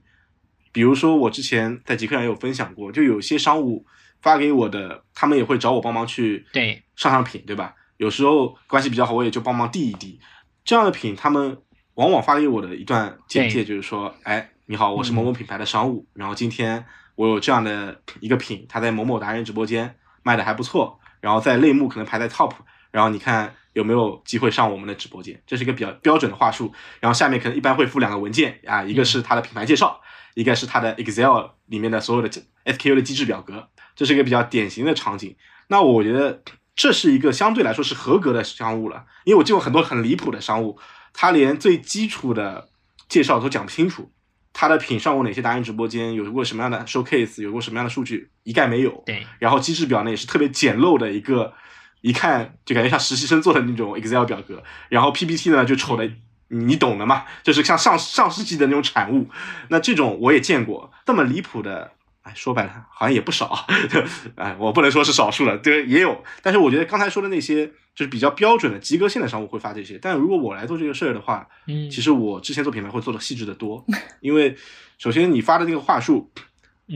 [0.72, 3.86] 比如说我之前在极客上有分享过，就有些商务
[4.20, 7.76] 发给我的，他们也会找我帮忙去对上上品，对吧？
[8.02, 10.18] 有时候关系比较好，我也就帮忙递一递
[10.64, 11.56] 这样的品，他们。
[11.94, 16.82] 往往发给我的一段简介就是说，哎，你好，我是某某品牌的商务，然后今天
[17.16, 22.50] 我有这样的一个品，它在某某达人直播间卖的还不错，然后在类目可能排在 top，
[22.90, 26.72] 然后你看有没有机会上我们的直播间，这是一个比较标准的话术。
[26.98, 30.00] 然后下面可能一般会附两个文件啊，一个是它的品牌介绍，
[30.32, 32.30] 一个是它的 Excel 里面的所有的
[32.64, 35.36] SKU 的机制表格，这是一个比较典型的场景。
[35.68, 36.42] 那我觉得
[36.74, 40.78] 这是一个相对来说是合格的商务了，因为我见过很多很离谱的商务。
[41.12, 42.70] 他连最基础的
[43.08, 44.10] 介绍都讲不清楚，
[44.54, 49.02] 他的品上过哪些达人直播间，有过什么样的 showcase，有过什么样的数据，一概没有。
[49.04, 51.52] 对，然后机制表呢也是特别简陋的一个，
[52.00, 56.10] 一看就感觉像实习生做的那种 Excel 表格，然后 PPT 呢就丑的，
[56.48, 59.28] 你懂的嘛，就是像上上世纪的那种产物。
[59.68, 61.92] 那这种我也见过，这么离谱的。
[62.22, 63.66] 哎，说白了，好像也不少，
[64.36, 66.24] 哎，我不能说是少数了，对，也有。
[66.40, 69.98] 但是我觉得刚才说的那些，就是比较标准的及格线的商务会发这些。
[70.00, 73.84] 但如果我来做这个事儿的话，嗯，其实我之前做品牌会做的细致的多，
[74.20, 74.56] 因为
[74.98, 76.30] 首先你发的那个话术，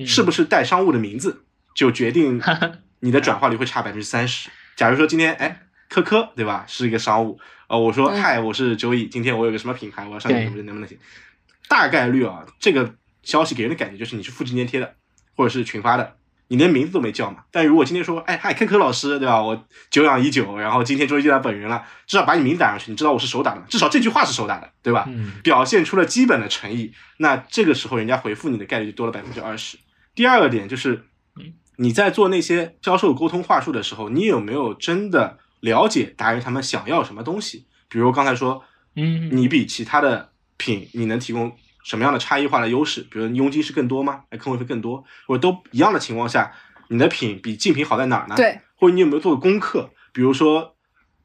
[0.07, 2.41] 是不是带商务的名字，就决定
[3.01, 4.49] 你的转化率会差百分之三十。
[4.77, 10.97] 假如说今天，哎，科科，对吧，是一个商务，呃，我说，嗨，我是周易，今天我有个什么品牌，我要上你直播间，能不能行？
[11.69, 14.95] 大概率啊，这个消息给人的感觉就是你是复制粘贴的。
[15.37, 16.17] 或者是群发的，
[16.49, 17.45] 你连名字都没叫嘛？
[17.51, 19.43] 但如果今天说，哎嗨，K 科老师，对吧？
[19.43, 25.05] 我久仰已久，然后今天终于见到本人了，至少把你名字打上去，你知道我是手打的，至少这句话是手打的，对吧？
[25.09, 29.77] 嗯，表现出了基本的诚意，那这个时候人家回复你的概率就多了百分之二十。
[30.15, 31.05] 第二个点就是，
[31.77, 37.67] 你在做那些销售沟通话术的时候，你有没有真的了解达人他们想要什么东西？
[37.89, 38.65] 比如刚才说，
[38.95, 41.55] 嗯，你比其他的品，你能提供。
[41.87, 43.01] 什么样的差异化的优势？
[43.09, 44.25] 比如佣金是更多吗？
[44.31, 46.53] 哎，坑位会更多，或者都一样的情况下，
[46.89, 48.35] 你的品比竞品好在哪儿呢？
[48.35, 49.91] 对，或者你有没有做过功课？
[50.13, 50.75] 比如说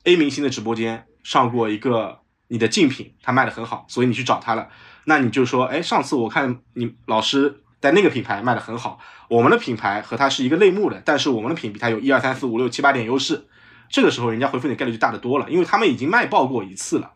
[0.03, 4.69] A 明星的直播间上过一个你的竞品，他卖的很好，所以你去找他了。
[5.05, 8.99] 那你就说，哎，上次我看你老师在那个品牌卖的很好，
[9.29, 13.47] 我们的品牌和他是一个类目的，但是我们的品比他有一二三四五六七八点优势。
[13.89, 17.13] 这个时候人家回复你概率就大得多了，因为他们已经卖爆过一次了。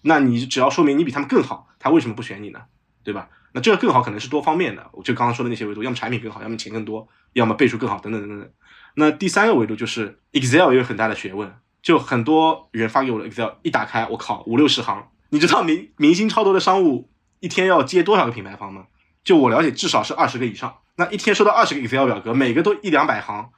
[0.00, 2.60] 那你只要说明你比他们更好，他为什么不选你呢？
[3.06, 3.28] 对吧？
[3.52, 8.50] 那这个更好可能是多方面的，我就刚刚说的那些维度，要么产品更好，要么钱更多，要么倍数更好，等等等等。
[8.96, 15.08] 那第三个维度就是 Excel 也有很大的学问，就很多人发给我的 Excel 一打开，我靠，五六十行。
[15.28, 18.86] 你知道明明星超多的商务一天要接多少个品牌方吗？
[19.22, 20.78] 就我了解，至少是二十个以上。
[20.96, 23.50] 那一天收到二十个 Excel 表格，每个都一两百行，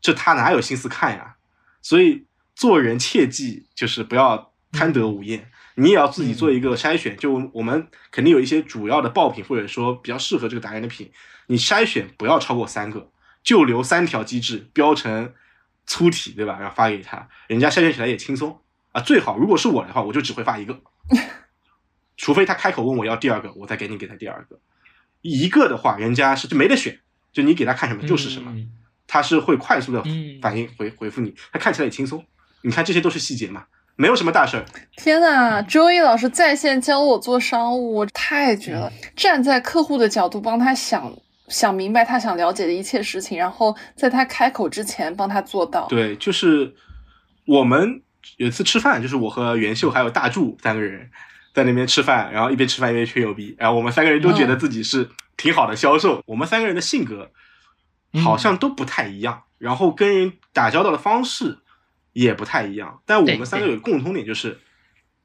[0.00, 1.34] 这他哪有心思看呀？
[1.82, 5.50] 所以做人切记就是不要贪得无厌。
[5.80, 11.08] 你也要自己做一个筛选，就我们肯定有一些主要的爆品，或者说比较适合这个达人的品，
[11.46, 13.12] 你筛选不要超过三个，
[13.44, 15.32] 就留三条机制标成
[15.86, 16.58] 粗体，对吧？
[16.58, 18.60] 然后发给他，人家筛选起来也轻松
[18.90, 19.00] 啊。
[19.00, 20.80] 最好如果是我的话，我就只会发一个，
[22.16, 24.58] 除非他开口问我要第二个，我再赶紧给他第二个。
[25.22, 26.98] 一个的话，人家是就没得选，
[27.32, 28.52] 就你给他看什么就是什么，
[29.06, 30.02] 他是会快速的
[30.42, 32.26] 反应回回复你，他看起来也轻松。
[32.62, 33.64] 你看这些都是细节嘛。
[33.98, 34.64] 没有什么大事儿。
[34.96, 38.90] 天呐，周一老师在线教我做商务，太绝了！
[39.16, 41.12] 站在客户的角度帮他想
[41.48, 45.88] 想明白他想了解的一切事情，然后在他开口之前帮他做到。
[45.88, 46.72] 对，就是
[47.44, 48.00] 我们
[48.36, 51.10] 有一次吃饭，就是我和袁秀还有大柱三个人
[51.52, 56.22] 在那边吃饭，然后一边吃饭一边吹牛逼，然后我们三个人都觉得自己是挺好的销售。
[56.24, 57.32] 我们三个人的性格
[58.22, 61.58] 好像都不太一样，然后跟人打交道的方式
[62.22, 63.00] 也不太一样。
[63.06, 64.58] 但我们三个有共通点，就是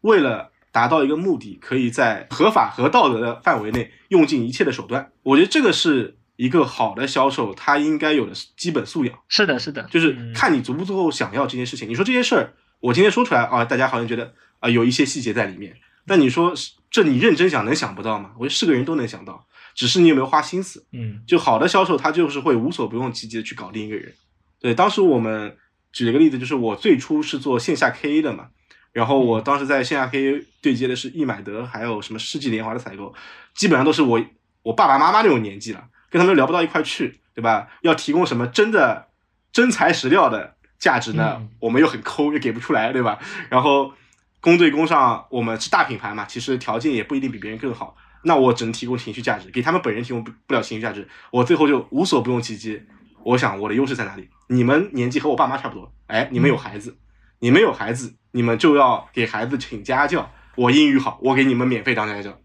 [0.02, 5.12] 为了达到一个目的，可以在合法和道德的范围内用尽一切的手段。
[5.24, 9.18] 我觉得这个是一个好的销售他应该有的基本素养。
[9.28, 11.90] 是的，是的，就是看你足不足够想要这件事情。
[11.90, 15.76] 你说这些事儿，我今天说出来啊，大家好像觉得啊有一些细节在里面。
[16.06, 16.54] 但你说
[16.92, 18.32] 这你认真想能想不到吗？
[18.38, 20.86] 我觉得是个人都能想到，只是你有没有花心思。
[20.92, 24.14] 嗯，就好的销售他就是会无所不用其极的去搞定一个人。
[24.60, 25.56] 对，当时我们
[25.94, 28.48] 举了个例子，就是我最初是做线下 KA 的嘛，
[28.92, 33.14] 然后我当时在线下 KA 对接的是易买得，还有什么世纪联华的采购，
[33.56, 34.22] 基本上都是我
[34.64, 37.70] 我爸爸妈妈那种年纪了，跟他们聊不到一块去，对吧？
[37.84, 39.08] 要提供什么真的
[39.54, 41.48] 真材实料的价值呢？
[41.60, 43.20] 我们又很抠，又给不出来，对吧？
[43.50, 43.94] 然后。
[44.44, 47.96] 公对公上，我们是大品牌嘛，其实条件也不一定比别人更好。
[48.24, 52.84] 那我只能提供情绪价值，给他们本人提供不不了情绪价值，我最后就无所不用其极。
[53.24, 54.28] 我想我的优势在哪里？
[54.48, 56.98] 你们年纪和我爸妈差不多，哎，你们有孩子，
[57.40, 60.32] 你们有孩子，你们就要给孩子请家教。
[60.56, 62.40] 我英语好，我给你们免费当家教，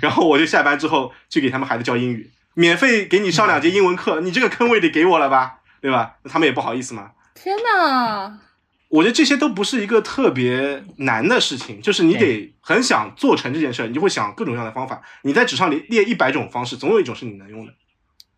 [0.00, 4.20] 然后我就下班之后去给他们孩子教英语，免费给你上两节英文课。
[4.20, 6.16] 你这个坑位得给我了吧，对吧？
[6.22, 7.10] 那他们也不好意思嘛。
[7.34, 8.38] 天哪！
[8.88, 15.00] 我觉得这些都不是一个特别难的事情，就是你得很想做成这件事儿，你就会想各种各样的方法。
[15.22, 17.72] 你在纸上列列一百种方式，总有一种是你能用的。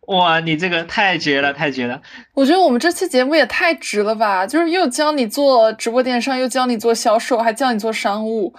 [0.07, 2.01] 哇，你这个太绝了，太绝了！
[2.33, 8.53] 我觉得我们这期节目也太值了吧，就是又教你做直播电商，又教你做销售，还教你做商务，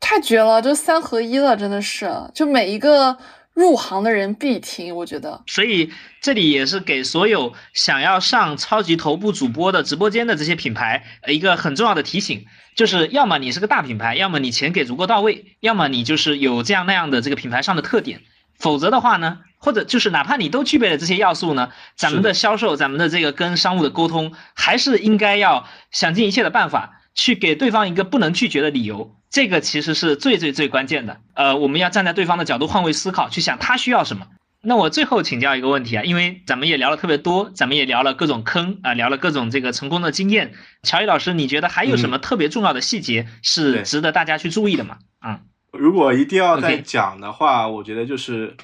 [0.00, 3.18] 太绝了，就三合一了，真的是，就每一个。
[3.54, 5.42] 入行的人必听，我觉得。
[5.48, 5.90] 所以
[6.22, 12.44] 这里也是给所有想要上超级头部主播的直播间的这些品牌一个很重要的提醒，
[12.76, 18.20] 就是要么你是个大品牌，要么你钱给足够到位，要么你就是有这样那样的这个品牌上的特点，
[18.60, 29.14] 否则的话呢，或者就是哪怕你都具备了这些要素呢，咱们的销售，咱们的这个跟商务的沟通，还是应该要想尽一切的办法去给对方一个不能拒绝的理由。
[29.30, 34.26] 这个其实是最最最关键的，呃，我们要站在对方的角度换位思考，去想他需要什么。
[34.60, 40.54] 那我最后请教一个问题啊，因为咱们也聊了特别多，咱们也聊了各种坑啊，聊了各种这个成功的经验。
[40.82, 44.96] 乔伊老师，你觉得还有什么特别重要的细节是值得大家去注意的吗？
[45.24, 45.40] 嗯，
[45.72, 48.56] 如果一定要再讲的话，我觉得就是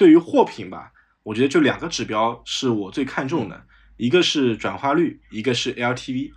[0.00, 0.90] 对于货品吧，
[1.22, 3.62] 我觉得就两个指标是我最看重的，
[3.98, 6.30] 一个是转化率，一个是 LTV。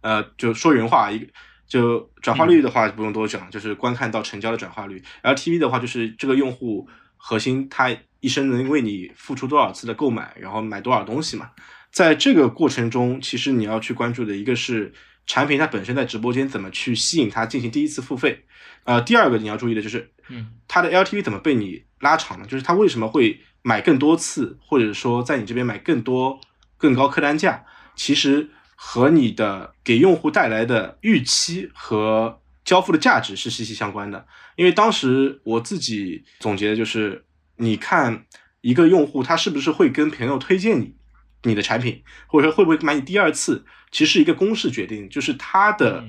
[0.00, 1.26] 呃，就说人话一个。
[1.68, 5.02] 就转化率的话不用多讲，就是观看到成交的转化率。
[5.22, 6.88] LTV 的话就是这个用户
[7.18, 11.50] 核心他一生能为你付出多少次的购买，然后买多少东西嘛。
[11.92, 14.94] 在这个过程中，其实你要去关注的一个是
[15.26, 18.46] 产品它本身在直播间怎么去吸引他进行第一次付费。
[18.84, 22.46] 呃，第二个你要注意的就是，嗯，它的 LTV 怎么被你拉长呢？
[22.46, 26.40] 就是他为什么会买更多次，或者说在你这边买更多、
[26.76, 27.64] 更高客单价？
[27.94, 28.50] 其实。
[28.82, 34.26] 和你的给用户带来的预期和交付的价值是息息相关的。
[34.56, 38.24] 因为当时我自己总结的就是，你看
[38.62, 40.94] 一个用户他是不是会跟朋友推荐你
[41.42, 46.02] 你的产品，或者说会不会买你第二次，其实是一个公式决定，就是他的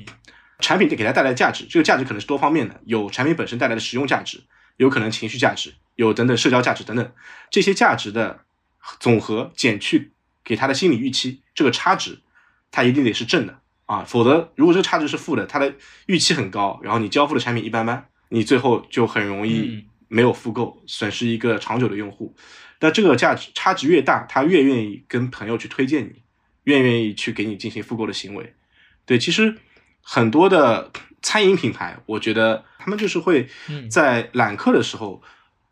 [0.60, 1.66] 产品给他带来的价值。
[1.70, 4.42] 这个价值可能是多方面的，有产品本身带来的实用价值，
[4.82, 7.12] 有可能情绪价值，有等等社交价值等等
[7.52, 8.44] 这些价值的
[9.00, 10.12] 总和减去
[10.44, 12.20] 给他的心理预期，这个差值。
[12.72, 15.76] 它一定得是正的啊，否则如果这个差值是负的，他的
[16.06, 22.34] 预期很高，然后你交付的产品一般般，你最后就很容易没有复购，损失一个长久的用户。
[22.80, 26.24] 那这个价值差值越大，他越愿意跟朋友去推荐你，
[26.64, 28.56] 越愿意去给你进行复购的行为。
[29.06, 29.58] 对，其实
[30.02, 30.90] 很多的
[31.22, 33.48] 餐饮品牌，我觉得他们就是会
[33.90, 35.22] 在揽客的时候，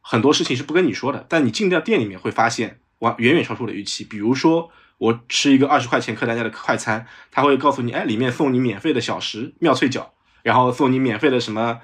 [0.02, 4.04] 很多事情是不跟你说的，但你进到店里面会发现，哇，远远超出我的预期。
[4.04, 4.72] 比如说。
[5.00, 10.14] 我吃一个二十块钱客单价的快餐，他会告诉你，哎，里面送你免费的小食妙脆角，
[10.44, 11.80] 然后送你免费的什么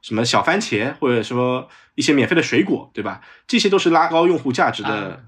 [0.00, 3.20] 什么小番茄，或者说一些免费的水果，对吧？
[3.48, 5.24] 这些都是拉高用户价值的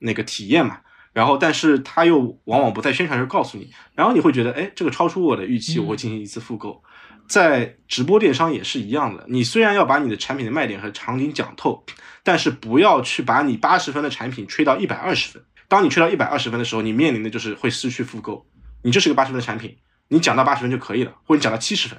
[0.00, 0.80] 那个体验嘛。
[1.14, 6.82] 然后，但是他又往往不在宣传时告诉你，然后你会觉得，哎，这个超出我的预期，我会进行一次复购。
[7.26, 11.84] 在直播电商也是一样的，你虽然要把你的产品的卖点和场景讲透，
[12.22, 15.42] 但是不要去把你八十分的产品吹到一百二十分。
[15.66, 18.46] 当你吹到一百二十分的时候，你面临的就是会失去复购。
[18.82, 19.76] 你就是个八十分的产品，
[20.08, 21.98] 你讲到八十分就可以了，或者你讲到七十分，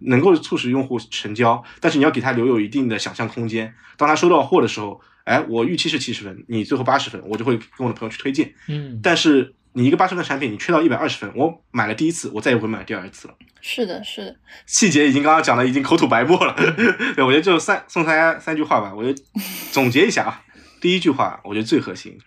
[0.00, 3.74] 能够促使用户成交，但是你要给他留有一定的想象空间。
[3.96, 8.52] 当他收到货的时候，哎，我预期是七十分，你最后八十分，我就会跟我的朋友去推荐。
[8.68, 13.34] 嗯，但是你一个八十分的产品，你吹到一百二十分，我买了第一次，我再也不会买第二次了。
[13.60, 14.36] 是的，是的，
[14.66, 16.54] 细节已经刚刚讲的已经口吐白沫了。
[17.14, 19.22] 对，我觉得就三送大家三句话吧，我就
[19.70, 20.42] 总结一下啊。
[20.80, 22.18] 第一句话我觉得最核心，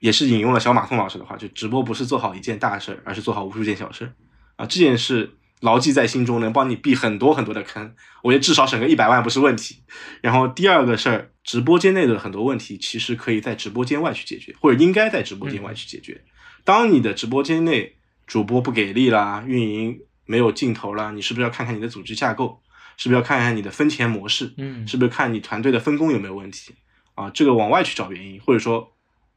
[0.00, 4.12] 也是引用了小马宋老师的话，就直播不是做好一件大事，而是做好无数件小事
[4.56, 4.66] 啊。
[4.66, 7.94] 这件事牢记在心中，能帮你避很多很多的坑。
[8.22, 9.82] 我觉得至少省个一百万不是问题。
[10.22, 16.20] 然后第二个事儿，直播间内的很多问题，其实可以在直播间外去解决，或者应该在直播间外去解决。
[16.68, 17.96] 当你的直播间内
[18.26, 22.60] 主播不给力啦，运营没有劲头啦，你是不是要看看你的组织架构？
[22.98, 24.52] 是不是要看看你的分钱模式？
[24.58, 26.74] 嗯，是不是看你团队的分工有没有问题？
[27.14, 28.92] 啊，这个往外去找原因，或者说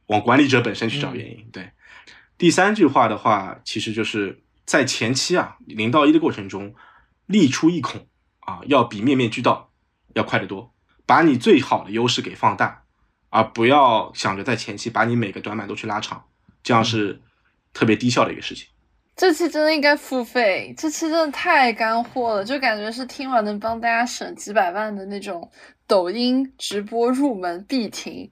[0.08, 1.48] 往管理者本身去找原因。
[1.50, 1.70] 对，
[2.36, 6.74] 第三句话的话，其实就是在前期啊，零到一的过程中，
[7.24, 8.08] 力出一孔
[8.40, 9.70] 啊，要比面面俱到
[10.12, 10.74] 要快得多，
[11.06, 12.82] 把你最好的优势给放大，
[13.30, 16.26] 而不要想着在前期把你每个短板都去拉长，
[16.62, 17.20] 这样是
[17.72, 18.66] 特别低效的一个事情。
[19.14, 25.50] 这期真的应该付费，这期真的太干货了，就感觉是听完能帮大家省几百万的那种
[25.86, 28.30] 抖音直播入门必听。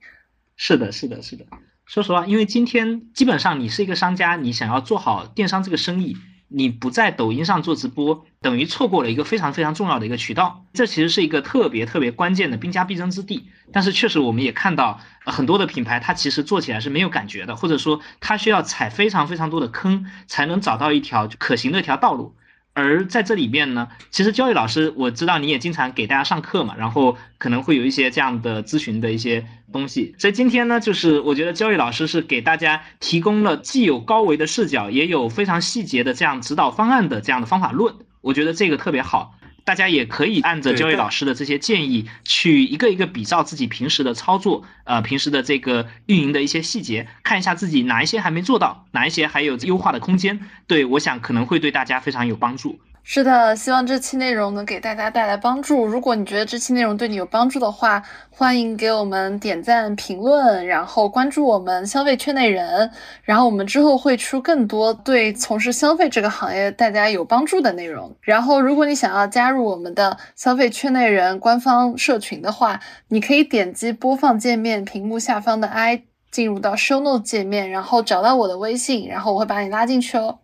[0.57, 1.45] 是的，是的，是的。
[1.85, 6.17] 说实话，因为今天基本上你是一个商家，你想要做好电商这个生意。
[6.53, 10.65] 你不在抖音上做直播，等于错过了一个非常非常重要的一个渠道。
[10.73, 13.49] 这其实是一个特别特别关键的兵家必争之地。
[13.73, 22.35] 但是确实，我们也看到很多的品牌，它其实做起来是没有感觉的，或者说它需要踩非常非常多的坑，才能找到一条可行的一条道路。
[22.73, 30.15] 而在这里面呢，其实教育老师，我知道你也经常给大家上课嘛，然后可能会有一些这样的咨询的一些东西。
[30.19, 39.35] 所以今天呢，就是我觉得教育老师是给大家提供了既有高维的视角，也有非常细节的这样指导方案的这样的方法论，我觉得这个特别好。
[39.65, 50.41] 大家也可以按着教委老师的这些建议，去一个一个比照自己平时的操作，呃，平时的这个运营的一些细节，看一下自己哪一些还没做到，哪一些还有优化的空间。
[50.67, 52.81] 对，我想可能会对大家非常有帮助。
[53.03, 55.85] 是的，希望这期内容能给大家带来帮助。
[55.85, 58.01] 如果你觉得这期内容对你有帮助的话，
[58.31, 62.89] 欢迎给我们点赞、评论，然后关注我们消费圈内人。
[63.25, 68.15] 然后我们之后会出更多对从事消费这个行业大家有帮助的内容。
[68.21, 80.39] 然后，如果你想要加入我们的消费圈内人官方社群的话，你可以点击播放界面屏幕下方的 i，进入到 show note 界面，然后找到我的微信，然后我会把你拉进去哦。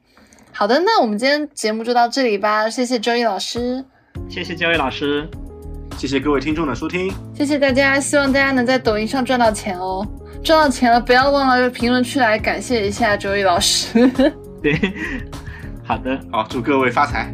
[0.59, 2.69] 好的，那我们今天节目就到这里吧。
[2.71, 3.85] 谢谢周易老师，
[4.27, 5.29] 谢谢周易老师，
[5.99, 8.01] 谢谢各位听众的收听，谢谢大家。
[8.01, 10.03] 希望大家能在抖音上赚到钱哦！
[10.43, 14.11] 赚到钱了，不要忘了评论区来感谢一下周易老师。
[14.63, 14.81] 对，
[15.85, 17.31] 好的，好，祝各位发财。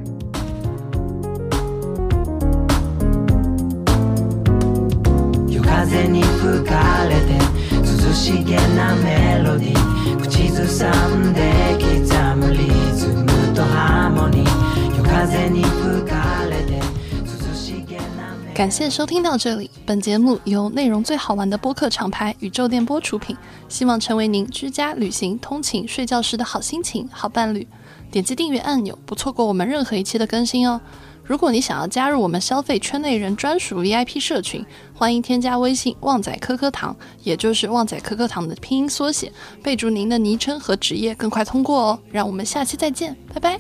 [18.55, 23.37] 感谢收听到这里，本节目由内容最好玩的播客厂牌宇宙电波出品，
[23.69, 27.67] 希望成为您居家、旅行、通勤、睡觉时的好心情、好伴侣。
[28.11, 30.81] 点击订阅按钮，不错过我们任何一期的更新哦。
[31.25, 39.33] 如果你想要加入我们消费圈内人专属 VIP 社群，欢迎添加微信“旺仔颗颗糖”，也就是“旺仔颗颗糖”的拼音缩写，
[39.63, 41.99] 备注您的昵称和职业，更快通过哦。
[42.11, 43.59] 让我们下期再见，拜拜。